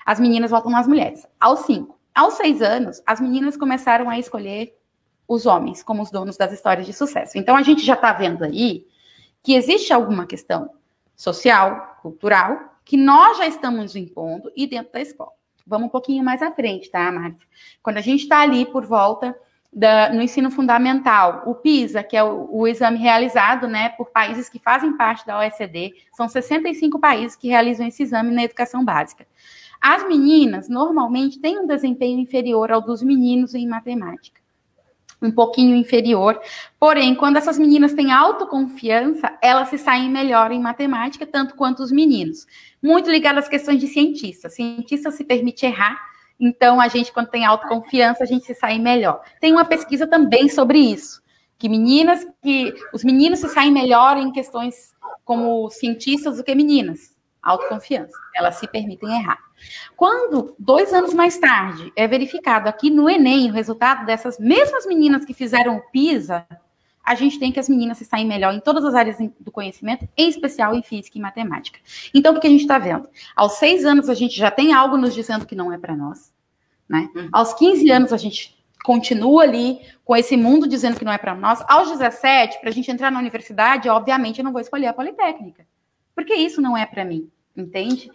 [0.07, 1.26] As meninas votam nas mulheres.
[1.41, 1.97] Aos cinco.
[2.19, 4.77] Aos seis anos, as meninas começaram a escolher
[5.29, 7.39] os homens como os donos das histórias de sucesso.
[7.39, 8.85] Então, a gente já está vendo aí
[9.41, 10.69] que existe alguma questão
[11.14, 15.31] social, cultural, que nós já estamos impondo e dentro da escola.
[15.64, 17.47] Vamos um pouquinho mais à frente, tá, Márcia?
[17.81, 19.33] Quando a gente está ali por volta
[19.73, 24.49] da, no ensino fundamental, o PISA, que é o, o, exame realizado né, por países
[24.49, 29.25] que fazem parte da OECD, são 65 países que realizam esse exame na educação básica.
[29.81, 34.41] As meninas normalmente têm um desempenho inferior ao dos meninos em matemática.
[35.20, 36.41] Um pouquinho inferior.
[36.79, 41.91] Porém, quando essas meninas têm autoconfiança, elas se saem melhor em matemática, tanto quanto os
[41.91, 42.47] meninos.
[42.83, 44.49] Muito ligado às questões de cientista.
[44.49, 45.99] Cientista se permite errar,
[46.39, 49.20] então a gente, quando tem autoconfiança, a gente se sai melhor.
[49.41, 51.20] Tem uma pesquisa também sobre isso.
[51.59, 57.16] Que meninas, que os meninos se saem melhor em questões como cientistas do que meninas.
[57.43, 58.16] Autoconfiança.
[58.37, 59.47] Elas se permitem errar.
[59.96, 65.24] Quando, dois anos mais tarde, é verificado aqui no Enem o resultado dessas mesmas meninas
[65.24, 66.46] que fizeram o PISA,
[67.04, 70.06] a gente tem que as meninas se saem melhor em todas as áreas do conhecimento,
[70.16, 71.78] em especial em física e matemática.
[72.12, 73.09] Então, o que a gente está vendo?
[73.34, 76.32] Aos seis anos, a gente já tem algo nos dizendo que não é para nós.
[76.88, 77.09] Né?
[77.14, 77.28] Uhum.
[77.32, 81.34] Aos 15 anos, a gente continua ali com esse mundo dizendo que não é para
[81.34, 81.62] nós.
[81.68, 85.66] Aos 17, para a gente entrar na universidade, obviamente, eu não vou escolher a Politécnica.
[86.14, 88.11] Porque isso não é para mim, entende?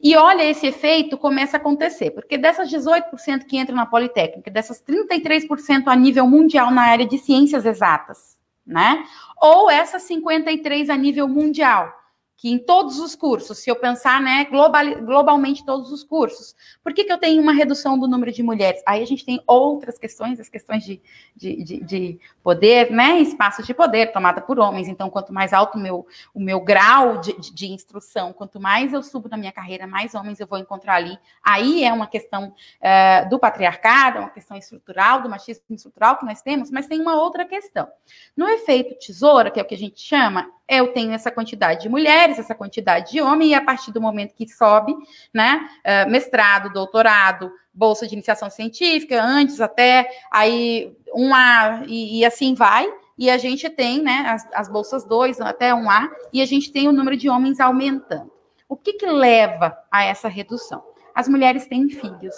[0.00, 4.82] E olha, esse efeito começa a acontecer, porque dessas 18% que entram na Politécnica, dessas
[4.82, 9.04] 33% a nível mundial na área de ciências exatas, né?
[9.40, 11.92] Ou essas 53% a nível mundial
[12.36, 16.92] que em todos os cursos, se eu pensar, né, global, globalmente todos os cursos, por
[16.92, 18.82] que, que eu tenho uma redução do número de mulheres?
[18.86, 21.00] Aí a gente tem outras questões, as questões de,
[21.34, 24.86] de, de, de poder, né, espaços de poder tomada por homens.
[24.86, 28.92] Então, quanto mais alto o meu, o meu grau de, de, de instrução, quanto mais
[28.92, 31.18] eu subo na minha carreira, mais homens eu vou encontrar ali.
[31.42, 36.42] Aí é uma questão uh, do patriarcado, uma questão estrutural, do machismo estrutural que nós
[36.42, 37.88] temos, mas tem uma outra questão.
[38.36, 41.88] No efeito tesoura, que é o que a gente chama, eu tenho essa quantidade de
[41.88, 44.94] mulheres mulheres, essa quantidade de homem, e a partir do momento que sobe,
[45.32, 52.24] né, uh, mestrado, doutorado, bolsa de iniciação científica, antes até, aí um A e, e
[52.24, 56.42] assim vai, e a gente tem, né, as, as bolsas 2 até um A, e
[56.42, 58.32] a gente tem o número de homens aumentando.
[58.68, 60.82] O que, que leva a essa redução?
[61.14, 62.34] As mulheres têm filhos.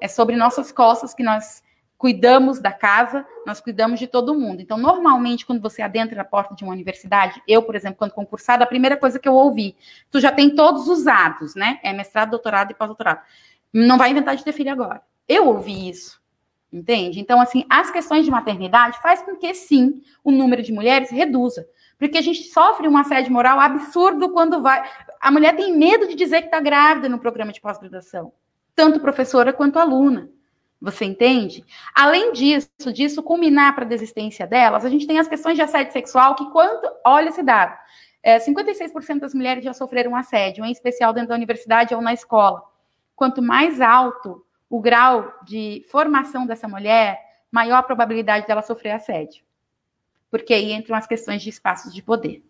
[0.00, 1.62] É sobre nossas costas que nós
[1.98, 4.62] cuidamos da casa, nós cuidamos de todo mundo.
[4.62, 8.62] Então, normalmente, quando você adentra na porta de uma universidade, eu, por exemplo, quando concursada,
[8.62, 9.76] a primeira coisa que eu ouvi,
[10.08, 11.80] tu já tem todos os atos, né?
[11.82, 13.20] É mestrado, doutorado e pós-doutorado.
[13.72, 15.02] Não vai inventar de ter filho agora.
[15.28, 16.22] Eu ouvi isso.
[16.72, 17.18] Entende?
[17.18, 21.66] Então, assim, as questões de maternidade faz com que, sim, o número de mulheres reduza.
[21.98, 24.88] Porque a gente sofre um assédio moral absurdo quando vai.
[25.20, 28.32] A mulher tem medo de dizer que está grávida no programa de pós-graduação,
[28.76, 30.30] tanto professora quanto aluna.
[30.80, 31.64] Você entende?
[31.92, 35.92] Além disso, disso culminar para a desistência delas, a gente tem as questões de assédio
[35.92, 36.88] sexual, que quanto.
[37.04, 37.76] Olha esse dado.
[38.22, 42.62] É, 56% das mulheres já sofreram assédio, em especial dentro da universidade ou na escola.
[43.16, 47.18] Quanto mais alto o grau de formação dessa mulher,
[47.50, 49.42] maior a probabilidade dela sofrer assédio.
[50.30, 52.44] Porque aí entram as questões de espaços de poder.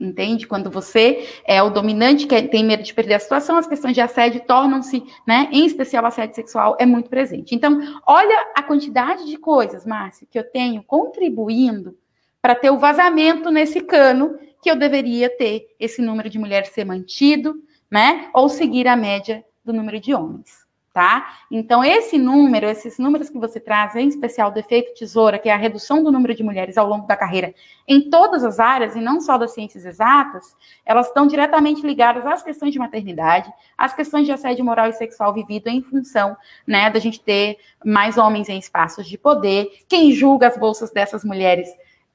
[0.00, 0.46] Entende?
[0.46, 4.00] Quando você é o dominante que tem medo de perder a situação, as questões de
[4.00, 7.54] assédio tornam-se, né, em especial assédio sexual, é muito presente.
[7.54, 11.98] Então, olha a quantidade de coisas, Márcia, que eu tenho contribuindo
[12.40, 16.84] para ter o vazamento nesse cano que eu deveria ter esse número de mulheres ser
[16.86, 21.38] mantido, né, ou seguir a média do número de homens tá?
[21.50, 25.52] Então, esse número, esses números que você traz, em especial do efeito tesoura, que é
[25.52, 27.54] a redução do número de mulheres ao longo da carreira
[27.86, 32.42] em todas as áreas, e não só das ciências exatas, elas estão diretamente ligadas às
[32.42, 36.36] questões de maternidade, às questões de assédio moral e sexual vivido em função,
[36.66, 39.70] né, da gente ter mais homens em espaços de poder.
[39.88, 41.68] Quem julga as bolsas dessas mulheres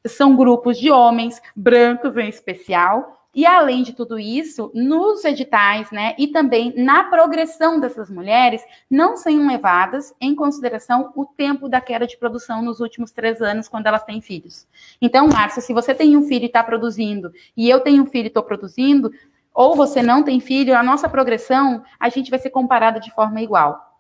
[0.05, 6.15] são grupos de homens, brancos em especial, e além de tudo isso, nos editais, né,
[6.17, 12.07] e também na progressão dessas mulheres, não são levadas em consideração o tempo da queda
[12.07, 14.65] de produção nos últimos três anos, quando elas têm filhos.
[15.01, 18.25] Então, Márcia, se você tem um filho e está produzindo, e eu tenho um filho
[18.25, 19.11] e estou produzindo,
[19.53, 23.41] ou você não tem filho, a nossa progressão, a gente vai ser comparada de forma
[23.41, 23.94] igual.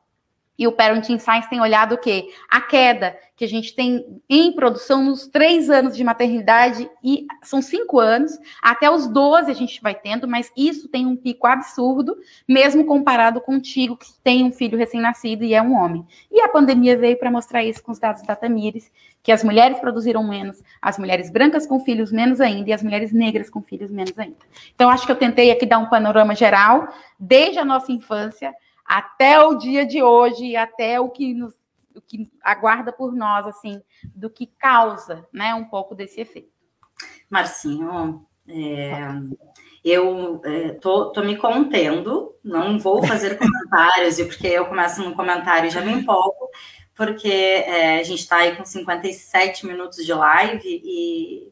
[0.57, 2.29] E o Parenting Science tem olhado o quê?
[2.49, 7.61] A queda que a gente tem em produção nos três anos de maternidade, e são
[7.61, 12.15] cinco anos, até os 12 a gente vai tendo, mas isso tem um pico absurdo,
[12.47, 16.05] mesmo comparado contigo, que tem um filho recém-nascido e é um homem.
[16.31, 18.89] E a pandemia veio para mostrar isso com os dados da Tamires,
[19.21, 23.11] que as mulheres produziram menos, as mulheres brancas com filhos menos ainda, e as mulheres
[23.11, 24.37] negras com filhos menos ainda.
[24.73, 26.87] Então, acho que eu tentei aqui dar um panorama geral,
[27.19, 28.53] desde a nossa infância
[28.85, 31.53] até o dia de hoje, até o que nos
[31.95, 33.81] o que aguarda por nós, assim,
[34.13, 36.51] do que causa, né, um pouco desse efeito.
[37.29, 38.97] Marcinho, é,
[39.83, 45.15] eu é, tô, tô, me contendo, não vou fazer comentários, e porque eu começo no
[45.15, 46.49] comentário e já me empolgo,
[46.93, 51.51] porque é, a gente está aí com 57 minutos de live e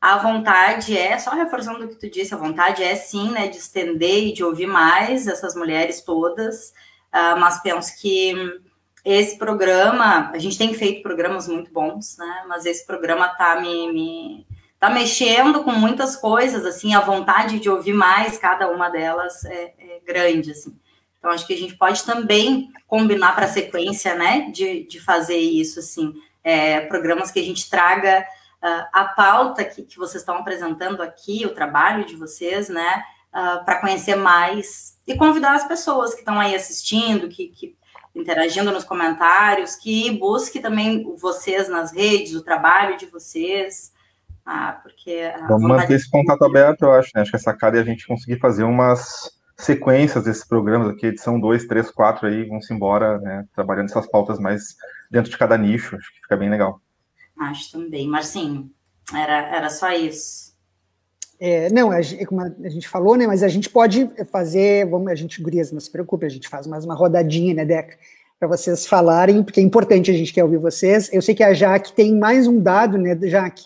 [0.00, 3.58] a vontade é, só reforçando o que tu disse, a vontade é sim, né, de
[3.58, 6.70] estender e de ouvir mais essas mulheres todas,
[7.12, 8.34] uh, mas penso que
[9.04, 13.92] esse programa, a gente tem feito programas muito bons, né, mas esse programa tá me,
[13.92, 14.46] me
[14.78, 19.74] tá mexendo com muitas coisas, assim, a vontade de ouvir mais cada uma delas é,
[19.78, 20.74] é grande, assim.
[21.18, 25.36] Então, acho que a gente pode também combinar para a sequência, né, de, de fazer
[25.36, 28.24] isso, assim, é, programas que a gente traga
[28.62, 33.64] uh, a pauta que, que vocês estão apresentando aqui, o trabalho de vocês, né, uh,
[33.64, 37.76] para conhecer mais e convidar as pessoas que estão aí assistindo, que, que
[38.14, 43.92] interagindo nos comentários, que busque também vocês nas redes, o trabalho de vocês,
[44.44, 45.32] ah, porque...
[45.48, 47.22] Vamos manter esse contato aberto, eu acho, né?
[47.22, 51.38] Acho que essa cara é a gente conseguir fazer umas sequências desses programas aqui, edição
[51.38, 53.44] 2, 3, 4 aí, vamos embora, né?
[53.54, 54.74] Trabalhando essas pautas mais
[55.10, 56.80] dentro de cada nicho, acho que fica bem legal.
[57.40, 58.06] Acho também.
[58.06, 58.70] Marcinho,
[59.14, 60.50] era, era só isso.
[61.40, 63.26] É, não, a, como a gente falou, né?
[63.26, 66.66] Mas a gente pode fazer, vamos, a gente, gurias, não se preocupe, a gente faz
[66.66, 67.96] mais uma rodadinha, né, Deca?
[68.38, 71.10] Para vocês falarem, porque é importante a gente quer ouvir vocês.
[71.12, 73.64] Eu sei que a Jaque tem mais um dado, né, Jaque,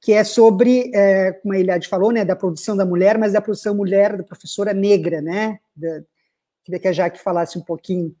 [0.00, 3.40] que é sobre, é, como a Eliade falou, né, da produção da mulher, mas da
[3.40, 5.58] produção mulher da professora negra, né?
[5.74, 6.02] Da,
[6.64, 8.14] queria que a Jaque falasse um pouquinho.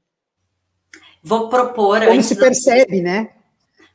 [1.22, 2.04] Vou propor.
[2.04, 3.35] Como se percebe, né?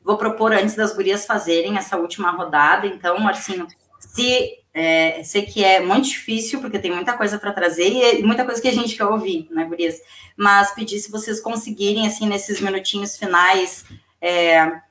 [0.04, 2.88] Vou propor antes das gurias fazerem essa última rodada.
[2.88, 3.68] Então, Marcinho,
[4.00, 8.46] se é, sei que é muito difícil, porque tem muita coisa para trazer e muita
[8.46, 10.02] coisa que a gente quer ouvir, né, gurias?
[10.36, 13.86] Mas pedir se vocês conseguirem, assim, nesses minutinhos finais,
[14.22, 14.82] é,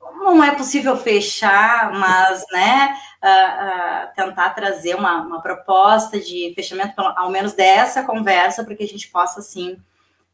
[0.00, 6.92] não é possível fechar, mas né, uh, uh, tentar trazer uma, uma, proposta de fechamento,
[7.00, 9.78] ao menos dessa conversa, para que a gente possa, sim,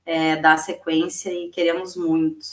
[0.05, 2.47] é, dar sequência e queremos muito.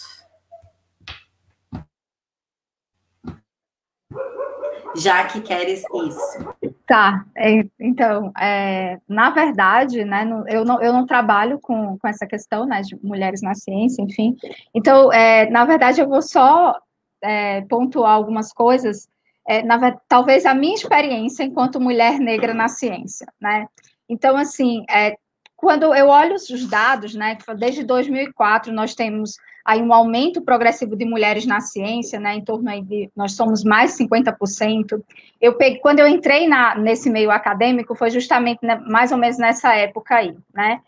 [4.95, 6.71] Já que queres isso.
[6.85, 12.25] Tá, é, então, é, na verdade, né, eu, não, eu não trabalho com, com essa
[12.27, 14.35] questão, né, de mulheres na ciência, enfim,
[14.73, 16.75] então, é, na verdade, eu vou só
[17.21, 19.07] é, pontuar algumas coisas,
[19.47, 23.67] é, na, talvez a minha experiência enquanto mulher negra na ciência, né?
[24.07, 25.17] Então, assim, é,
[25.63, 31.05] quando eu olho os dados, né, desde 2004 nós temos aí um aumento progressivo de
[31.05, 35.01] mulheres na ciência, né, em torno aí de, nós somos mais 50%.
[35.39, 39.37] Eu peguei, quando eu entrei na, nesse meio acadêmico, foi justamente né, mais ou menos
[39.37, 40.81] nessa época aí, né,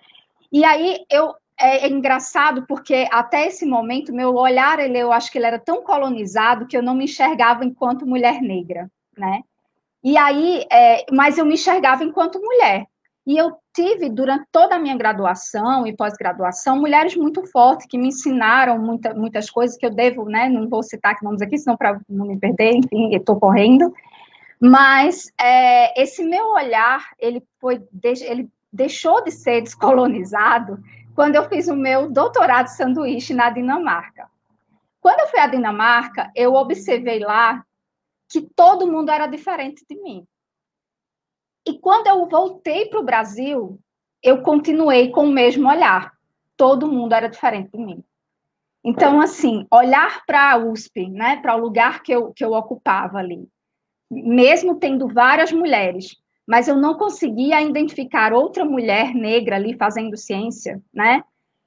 [0.51, 5.31] e aí eu é, é, engraçado porque até esse momento meu olhar ele eu acho
[5.31, 9.41] que ele era tão colonizado que eu não me enxergava enquanto mulher negra, né?
[10.03, 12.85] E aí, é, mas eu me enxergava enquanto mulher.
[13.25, 18.07] E eu tive durante toda a minha graduação e pós-graduação mulheres muito fortes que me
[18.07, 20.47] ensinaram muita, muitas coisas que eu devo, né?
[20.47, 22.77] Não vou citar aqui nomes aqui, senão para não me perder.
[22.77, 23.93] Enfim, estou correndo.
[24.59, 27.83] Mas é, esse meu olhar ele foi
[28.21, 30.79] ele deixou de ser descolonizado
[31.13, 34.29] quando eu fiz o meu doutorado de sanduíche na Dinamarca.
[35.01, 37.63] Quando eu fui à Dinamarca, eu observei lá
[38.29, 40.25] que todo mundo era diferente de mim.
[41.65, 43.79] E quando eu voltei para o Brasil,
[44.21, 46.13] eu continuei com o mesmo olhar.
[46.55, 48.03] Todo mundo era diferente de mim.
[48.83, 53.17] Então, assim, olhar para a USP, né, para o lugar que eu, que eu ocupava
[53.17, 53.49] ali,
[54.11, 60.79] mesmo tendo várias mulheres, mas eu não conseguia identificar outra mulher negra ali fazendo ciência,
[60.93, 61.23] né?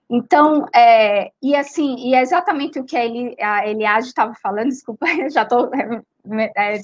[0.09, 4.69] Então, é, e assim, e é exatamente o que a, Eli, a Eliade estava falando,
[4.71, 6.81] desculpa, já estou é, é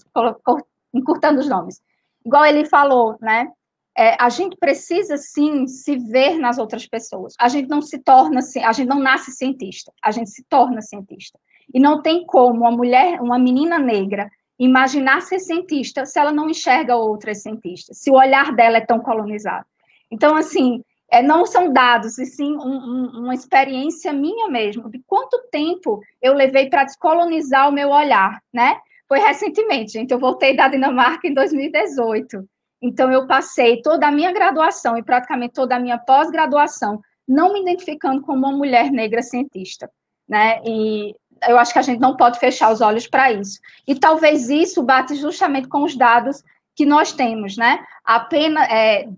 [0.92, 1.80] encurtando os nomes.
[2.24, 3.48] Igual ele falou, né?
[3.96, 7.34] É, a gente precisa sim se ver nas outras pessoas.
[7.38, 11.38] A gente não se torna, a gente não nasce cientista, a gente se torna cientista.
[11.72, 16.50] E não tem como uma mulher, uma menina negra, imaginar ser cientista se ela não
[16.50, 19.66] enxerga outras cientistas, se o olhar dela é tão colonizado.
[20.10, 25.00] Então, assim, é, não são dados, e sim um, um, uma experiência minha mesmo, de
[25.06, 28.78] quanto tempo eu levei para descolonizar o meu olhar, né?
[29.08, 32.48] Foi recentemente, gente, eu voltei da Dinamarca em 2018.
[32.82, 37.62] Então, eu passei toda a minha graduação e praticamente toda a minha pós-graduação não me
[37.62, 39.90] identificando como uma mulher negra cientista,
[40.28, 40.60] né?
[40.64, 41.14] E
[41.48, 43.58] eu acho que a gente não pode fechar os olhos para isso.
[43.86, 46.42] E talvez isso bate justamente com os dados
[46.76, 47.84] que nós temos, né?
[48.04, 49.08] Apenas, é,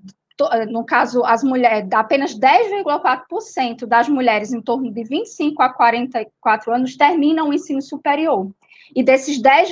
[0.68, 6.96] no caso, as mulheres, apenas 10,4% das mulheres em torno de 25 a 44 anos
[6.96, 8.50] terminam o ensino superior.
[8.94, 9.70] E desses 10,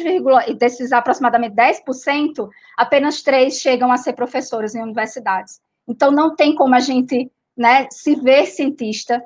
[0.58, 5.60] desses aproximadamente 10%, apenas 3 chegam a ser professoras em universidades.
[5.86, 9.22] Então, não tem como a gente né, se ver cientista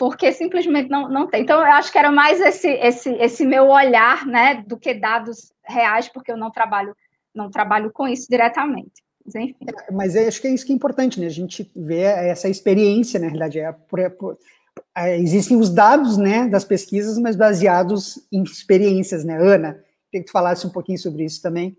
[0.00, 1.42] porque simplesmente não, não tem.
[1.42, 5.52] Então, eu acho que era mais esse, esse, esse meu olhar, né, do que dados
[5.62, 6.96] reais, porque eu não trabalho,
[7.34, 9.02] não trabalho com isso diretamente.
[9.22, 9.56] Mas, enfim.
[9.68, 11.26] É, mas acho que é isso que é importante, né?
[11.26, 13.60] A gente vê essa experiência, na realidade.
[13.60, 14.38] É, por, por, é,
[15.18, 19.36] existem os dados, né, das pesquisas, mas baseados em experiências, né?
[19.36, 21.76] Ana, queria que tu falasse um pouquinho sobre isso também.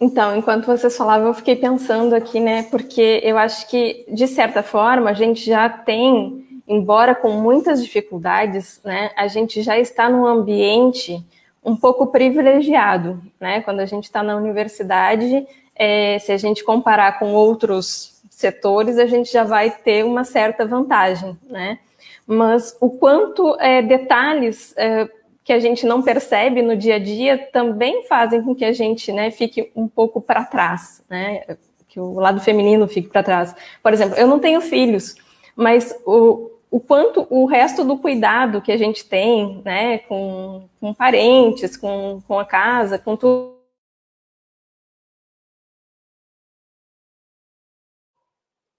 [0.00, 2.64] Então, enquanto vocês falavam, eu fiquei pensando aqui, né?
[2.64, 8.80] Porque eu acho que, de certa forma, a gente já tem embora com muitas dificuldades,
[8.84, 11.22] né, a gente já está num ambiente
[11.62, 13.62] um pouco privilegiado, né?
[13.62, 19.06] Quando a gente está na universidade, é, se a gente comparar com outros setores, a
[19.06, 21.78] gente já vai ter uma certa vantagem, né?
[22.26, 25.08] Mas o quanto é, detalhes é,
[25.42, 29.12] que a gente não percebe no dia a dia também fazem com que a gente,
[29.12, 31.42] né, fique um pouco para trás, né?
[31.88, 33.54] Que o lado feminino fique para trás.
[33.82, 35.14] Por exemplo, eu não tenho filhos,
[35.54, 40.92] mas o, o quanto o resto do cuidado que a gente tem, né, com, com
[40.92, 43.53] parentes, com, com a casa, com tudo.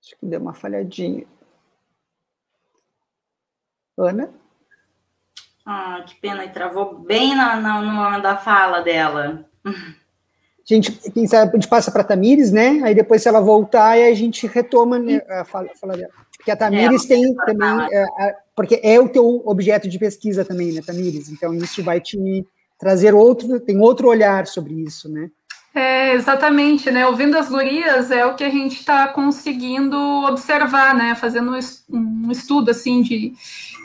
[0.06, 1.26] Acho que deu uma falhadinha.
[3.98, 4.30] Ana?
[5.66, 9.50] Ah, que pena, e travou bem na, na, no momento da fala dela.
[9.66, 9.72] A
[10.64, 12.82] gente, quem sabe, a gente passa para a Tamires, né?
[12.84, 16.14] Aí depois, se ela voltar, aí a gente retoma né, a fala, a fala dela.
[16.38, 20.72] Porque a Tamires é, tem também, é, porque é o teu objeto de pesquisa também,
[20.72, 21.30] né, Tamires?
[21.30, 22.46] Então isso vai te
[22.78, 25.32] trazer outro, tem outro olhar sobre isso, né?
[25.78, 27.06] É, exatamente, né?
[27.06, 31.16] Ouvindo as gurias é o que a gente está conseguindo observar, né?
[31.16, 31.52] Fazendo
[31.92, 33.34] um estudo assim de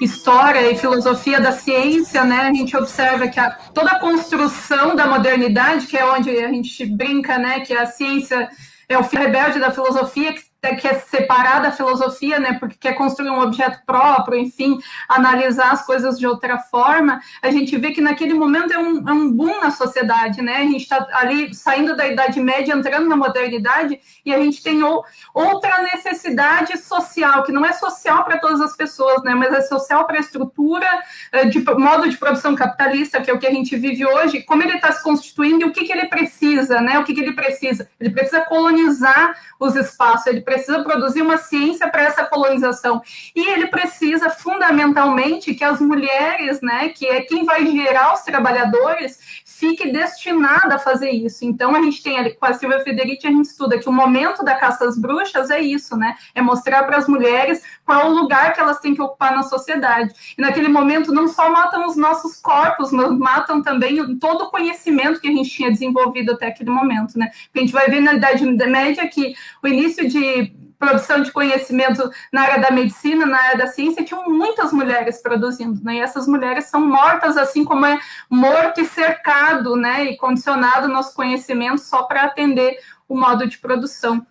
[0.00, 2.42] história e filosofia da ciência, né?
[2.42, 6.86] A gente observa que a, toda a construção da modernidade, que é onde a gente
[6.86, 7.58] brinca, né?
[7.58, 8.48] Que a ciência
[8.88, 13.40] é o rebelde da filosofia, que quer separar da filosofia, né, porque quer construir um
[13.40, 18.72] objeto próprio, enfim, analisar as coisas de outra forma, a gente vê que naquele momento
[18.72, 22.38] é um, é um boom na sociedade, né, a gente está ali saindo da Idade
[22.40, 25.02] Média, entrando na modernidade, e a gente tem o,
[25.32, 30.06] outra necessidade social, que não é social para todas as pessoas, né, mas é social
[30.06, 30.86] para a estrutura
[31.32, 34.62] eh, de modo de produção capitalista, que é o que a gente vive hoje, como
[34.62, 37.32] ele está se constituindo e o que, que ele precisa, né, o que, que ele
[37.32, 37.88] precisa?
[37.98, 43.00] Ele precisa colonizar os espaços, ele precisa produzir uma ciência para essa colonização.
[43.36, 49.18] E ele precisa, fundamentalmente, que as mulheres, né, que é quem vai gerar os trabalhadores,
[49.60, 51.44] fique destinada a fazer isso.
[51.44, 54.42] Então, a gente tem ali, com a Silvia Federici, a gente estuda que o momento
[54.42, 56.16] da caça às bruxas é isso, né?
[56.34, 60.14] É mostrar para as mulheres qual o lugar que elas têm que ocupar na sociedade.
[60.36, 65.20] E naquele momento, não só matam os nossos corpos, mas matam também todo o conhecimento
[65.20, 67.30] que a gente tinha desenvolvido até aquele momento, né?
[67.44, 72.10] Porque a gente vai ver na Idade Média que o início de produção de conhecimento
[72.32, 75.96] na área da medicina, na área da ciência, tinham muitas mulheres produzindo, né?
[75.96, 78.00] E essas mulheres são mortas, assim como é
[78.30, 80.04] morto e cercado, né?
[80.04, 84.26] E condicionado nosso conhecimento só para atender o modo de produção.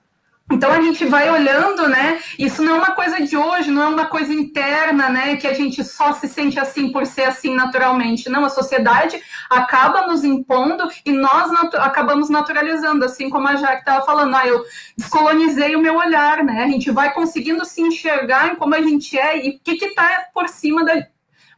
[0.52, 2.20] Então a gente vai olhando, né?
[2.38, 5.36] Isso não é uma coisa de hoje, não é uma coisa interna, né?
[5.36, 8.30] Que a gente só se sente assim por ser assim naturalmente.
[8.30, 13.82] Não, a sociedade acaba nos impondo e nós natu acabamos naturalizando, assim como a Jaque
[13.82, 14.64] estava falando, ah, eu
[14.98, 16.64] descolonizei o meu olhar, né?
[16.64, 20.26] A gente vai conseguindo se enxergar em como a gente é e o que está
[20.34, 21.06] por cima da,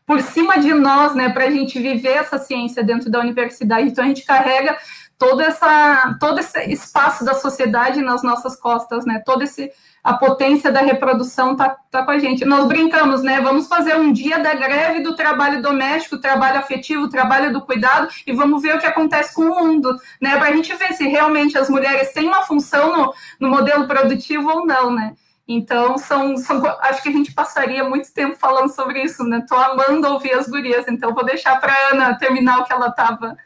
[0.05, 3.87] por cima de nós, né, para a gente viver essa ciência dentro da universidade.
[3.87, 4.77] Então a gente carrega
[5.21, 9.21] todo, essa, todo esse espaço da sociedade nas nossas costas, né?
[9.23, 9.71] Todo esse
[10.03, 12.43] a potência da reprodução tá, tá com a gente.
[12.43, 13.39] Nós brincamos, né?
[13.39, 18.33] Vamos fazer um dia da greve do trabalho doméstico, trabalho afetivo, trabalho do cuidado, e
[18.33, 20.39] vamos ver o que acontece com o mundo, né?
[20.39, 24.49] Para a gente ver se realmente as mulheres têm uma função no, no modelo produtivo
[24.49, 25.13] ou não, né?
[25.47, 29.45] Então, são, são, acho que a gente passaria muito tempo falando sobre isso, né?
[29.47, 33.37] Tô amando ouvir as gurias, então vou deixar para Ana terminar o que ela estava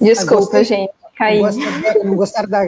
[0.00, 0.92] Desculpa, gostei, gente.
[1.16, 1.40] Caí.
[2.04, 2.62] Não gostaram da,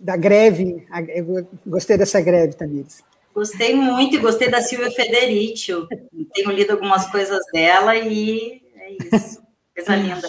[0.00, 0.84] da greve?
[1.08, 3.02] Eu gostei dessa greve, Tamires.
[3.32, 5.70] Gostei muito e gostei da Silvia Federici.
[5.70, 5.88] Eu
[6.32, 9.42] tenho lido algumas coisas dela e é isso.
[9.74, 10.28] Coisa linda.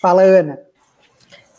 [0.00, 0.60] Fala, Ana.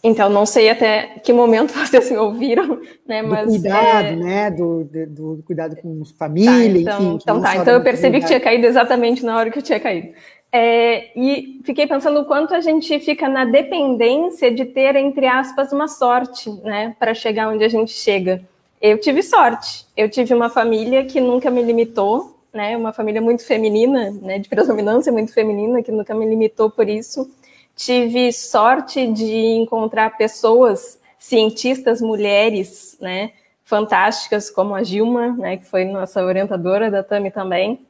[0.07, 3.21] Então, não sei até que momento vocês me ouviram, né?
[3.21, 4.15] Mas, do cuidado, é...
[4.15, 4.51] né?
[4.51, 7.19] Do, do, do, cuidado com família, tá, então, enfim.
[7.21, 7.57] Então, tá.
[7.57, 10.13] Então, eu percebi que tinha caído exatamente na hora que eu tinha caído.
[10.49, 15.73] É, e fiquei pensando o quanto a gente fica na dependência de ter, entre aspas,
[15.73, 18.41] uma sorte, né, para chegar onde a gente chega.
[18.81, 19.85] Eu tive sorte.
[19.95, 24.47] Eu tive uma família que nunca me limitou, né, uma família muito feminina, né, de
[24.47, 27.29] predominância muito feminina, que nunca me limitou por isso.
[27.77, 33.31] Tive sorte de encontrar pessoas, cientistas mulheres, né,
[33.63, 37.87] fantásticas, como a Gilma, né, que foi nossa orientadora da TAMI também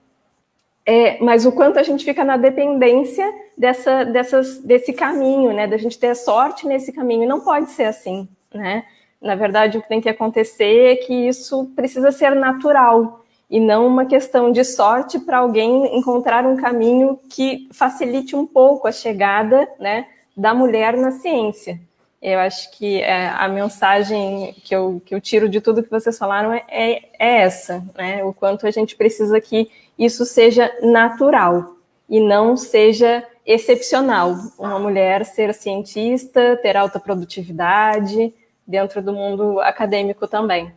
[0.89, 5.67] é, mas o quanto a gente fica na dependência dessa, dessas, desse caminho, né?
[5.67, 7.27] Da gente ter sorte nesse caminho.
[7.27, 8.85] Não pode ser assim, né?
[9.21, 13.87] Na verdade, o que tem que acontecer é que isso precisa ser natural e não
[13.87, 19.67] uma questão de sorte para alguém encontrar um caminho que facilite um pouco a chegada,
[19.79, 21.79] né, da mulher na ciência.
[22.21, 26.17] Eu acho que é, a mensagem que eu, que eu tiro de tudo que vocês
[26.17, 28.23] falaram é, é, é essa, né?
[28.23, 31.75] O quanto a gente precisa que isso seja natural
[32.09, 34.35] e não seja excepcional.
[34.57, 38.33] Uma mulher ser cientista, ter alta produtividade
[38.65, 40.73] dentro do mundo acadêmico também.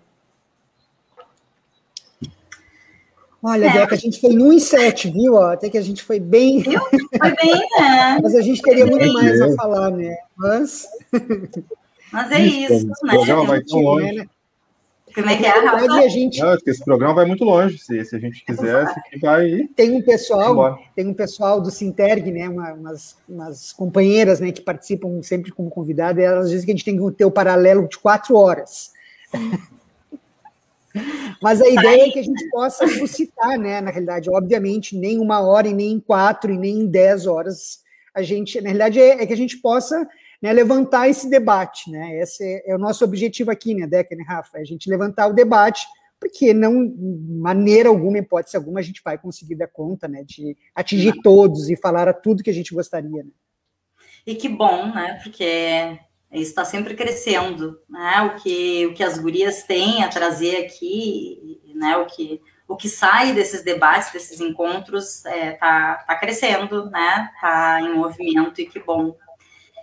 [3.43, 3.73] Olha, é.
[3.73, 5.39] Deca, a gente foi no em sete, viu?
[5.39, 6.63] Até que a gente foi bem.
[6.63, 8.19] Foi bem, né?
[8.23, 10.17] Mas a gente teria muito mais a falar, né?
[10.37, 10.87] Mas.
[12.13, 13.15] Mas é isso, né?
[13.27, 14.13] Não, vai tão longe.
[14.13, 14.27] Né?
[15.15, 15.93] Como é que é, Rafa?
[15.95, 16.41] A gente...
[16.41, 17.79] Não, esse programa vai muito longe.
[17.79, 19.69] Se, se a gente quiser, se vai.
[19.75, 22.49] Tem um pessoal, tem um pessoal do Sinterg, né?
[22.49, 26.75] Uma, umas, umas companheiras né, que participam sempre como convidada, e elas dizem que a
[26.75, 28.93] gente tem que ter o paralelo de quatro horas.
[31.43, 33.81] Mas a ideia é que a gente possa suscitar, né?
[33.81, 37.81] Na realidade, obviamente, nem uma hora, e nem em quatro, e nem em dez horas.
[38.15, 40.07] A gente, na realidade, é, é que a gente possa
[40.43, 42.19] né, levantar esse debate, né?
[42.21, 44.59] Esse é, é, o nosso objetivo aqui, né, Deca, né, Rafa?
[44.59, 45.87] É a gente levantar o debate,
[46.19, 50.57] porque não, de maneira alguma, hipótese alguma, a gente vai conseguir dar conta, né, de
[50.75, 53.31] atingir todos e falar a tudo que a gente gostaria, né?
[54.27, 55.19] E que bom, né?
[55.23, 55.99] Porque
[56.33, 58.23] isso está sempre crescendo, né?
[58.23, 61.97] O que, o que as gurias têm a trazer aqui, né?
[61.97, 67.31] O que, o que sai desses debates, desses encontros, é, tá, tá crescendo, né?
[67.41, 69.17] Tá em movimento e que bom.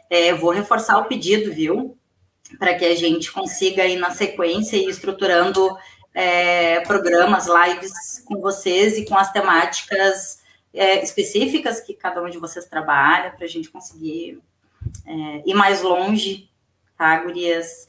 [0.10, 1.98] É, vou reforçar o pedido, viu?
[2.58, 5.78] Para que a gente consiga ir na sequência e estruturando
[6.14, 10.40] é, programas, lives com vocês e com as temáticas
[10.74, 14.40] é, específicas que cada um de vocês trabalha, para a gente conseguir
[15.06, 16.50] é, ir mais longe,
[16.98, 17.88] tá, gurias?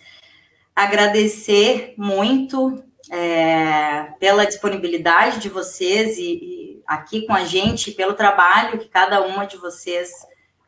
[0.75, 8.79] Agradecer muito é, pela disponibilidade de vocês e, e, aqui com a gente, pelo trabalho
[8.79, 10.11] que cada uma de vocês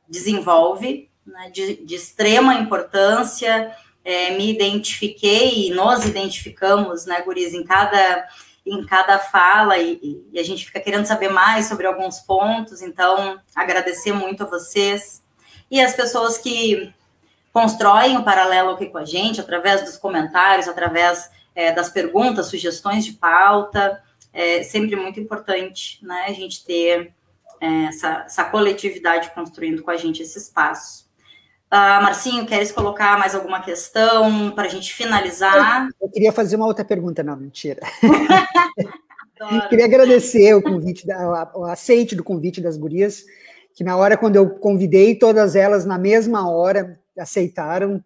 [0.09, 3.75] desenvolve, né, de, de, extrema importância.
[4.03, 8.27] É, me identifiquei e nos identificamos, né, Gurias, em cada,
[8.65, 13.39] em cada fala e, e a gente fica querendo saber mais sobre alguns pontos, então
[13.55, 15.23] agradecer muito a vocês
[15.71, 16.93] e as pessoas que
[17.53, 23.05] constroem o paralelo aqui com a gente, através dos comentários, através é, das perguntas, sugestões
[23.05, 24.03] de pauta.
[24.33, 27.13] É sempre muito importante né, a gente ter
[27.61, 31.09] é, essa, essa, coletividade construindo com a gente esse espaço.
[31.73, 35.87] Uh, Marcinho, queres colocar mais alguma questão para a gente finalizar?
[36.01, 37.81] Eu, eu, queria fazer uma outra pergunta, não, mentira.
[39.69, 41.07] queria agradecer o convite,
[41.55, 43.25] o aceite do convite das gurias
[43.81, 48.05] que na hora quando eu convidei todas elas na mesma hora aceitaram.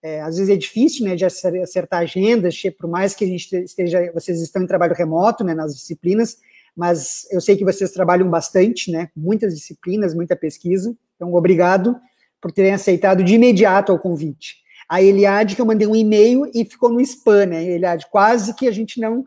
[0.00, 4.08] É, às vezes é difícil, né, de acertar agendas, por mais que a gente esteja,
[4.14, 6.36] vocês estão em trabalho remoto, né, nas disciplinas,
[6.76, 10.96] mas eu sei que vocês trabalham bastante, né, muitas disciplinas, muita pesquisa.
[11.16, 11.96] Então, obrigado
[12.40, 14.58] por terem aceitado de imediato o convite.
[14.88, 18.68] A Eliade, que eu mandei um e-mail e ficou no spam, né, Eliade, quase que
[18.68, 19.24] a gente não,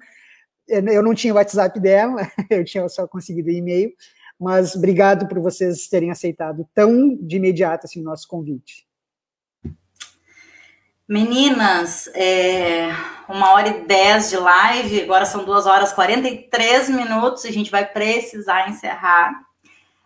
[0.66, 3.92] eu não tinha o WhatsApp dela, eu tinha só conseguido e-mail,
[4.40, 8.88] mas obrigado por vocês terem aceitado tão de imediato assim, o nosso convite.
[11.08, 12.90] Meninas, é
[13.28, 17.72] uma hora e dez de live, agora são duas horas e 43 minutos, a gente
[17.72, 19.32] vai precisar encerrar,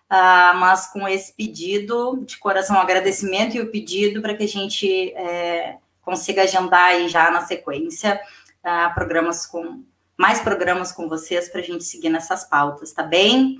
[0.10, 5.14] uh, mas com esse pedido de coração, agradecimento e o pedido para que a gente
[5.14, 8.19] é, consiga agendar aí já na sequência
[8.64, 9.84] uh, programas com
[10.18, 13.57] mais programas com vocês para a gente seguir nessas pautas, tá bem?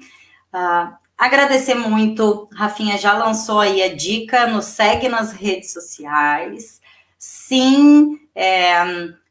[0.54, 6.80] Uh, agradecer muito, Rafinha já lançou aí a dica, nos segue nas redes sociais.
[7.18, 8.74] Sim, é,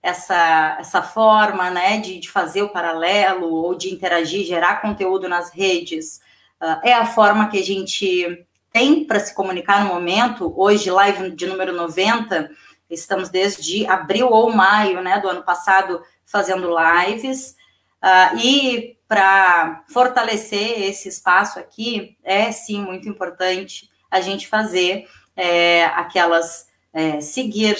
[0.02, 5.50] essa, essa forma né, de, de, fazer o paralelo ou de interagir, gerar conteúdo nas
[5.50, 6.20] redes,
[6.60, 10.52] uh, é a forma que a gente tem para se comunicar no momento.
[10.56, 12.50] Hoje, live de número 90,
[12.90, 17.54] estamos desde abril ou maio né, do ano passado fazendo lives.
[18.02, 25.06] Uh, e para fortalecer esse espaço aqui, é sim muito importante a gente fazer
[25.36, 27.76] é, aquelas é, seguir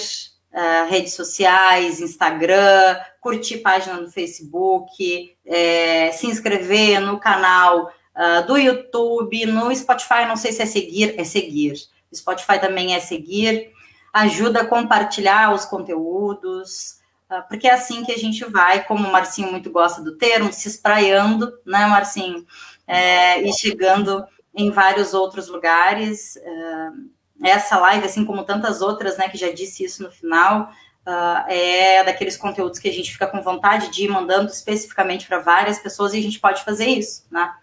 [0.53, 8.57] uh, redes sociais, Instagram, curtir página no Facebook, é, se inscrever no canal uh, do
[8.57, 11.73] YouTube, no Spotify, não sei se é seguir, é seguir.
[12.13, 13.71] Spotify também é seguir.
[14.13, 16.99] Ajuda a compartilhar os conteúdos.
[17.29, 20.51] Ah, porque é assim que a gente vai, como o Marcinho muito gosta do termo,
[20.53, 22.45] se espraiando, né, Marcinho?
[22.87, 26.35] É, e chegando em vários outros lugares.
[26.37, 27.09] Uh,
[27.43, 30.71] essa live, assim como tantas outras, né, que já disse isso no final,
[31.07, 35.39] uh, é daqueles conteúdos que a gente fica com vontade de ir mandando especificamente para
[35.39, 37.53] várias pessoas e a gente pode fazer isso, né?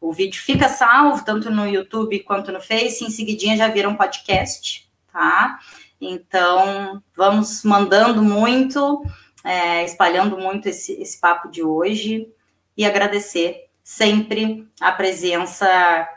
[0.00, 3.96] O vídeo fica salvo tanto no YouTube quanto no Face, em seguidinha já vira um
[3.96, 5.58] podcast, tá?
[6.06, 9.02] Então, vamos mandando muito,
[9.42, 12.28] é, espalhando muito esse, esse papo de hoje
[12.76, 15.66] e agradecer sempre a presença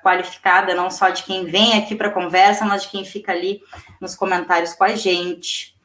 [0.01, 3.61] qualificada, não só de quem vem aqui para a conversa, mas de quem fica ali
[3.99, 5.75] nos comentários com a gente.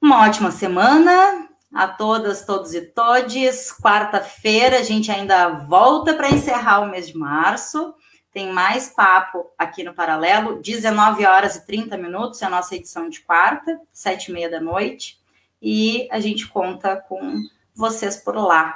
[0.00, 3.72] Uma ótima semana a todas, todos e todes.
[3.72, 7.94] Quarta-feira a gente ainda volta para encerrar o mês de março.
[8.32, 13.08] Tem mais papo aqui no Paralelo, 19 horas e 30 minutos, é a nossa edição
[13.08, 15.20] de quarta, sete e meia da noite,
[15.60, 17.42] e a gente conta com
[17.74, 18.74] vocês por lá.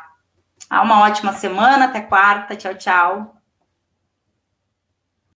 [0.69, 3.36] Há uma ótima semana, até quarta, tchau, tchau.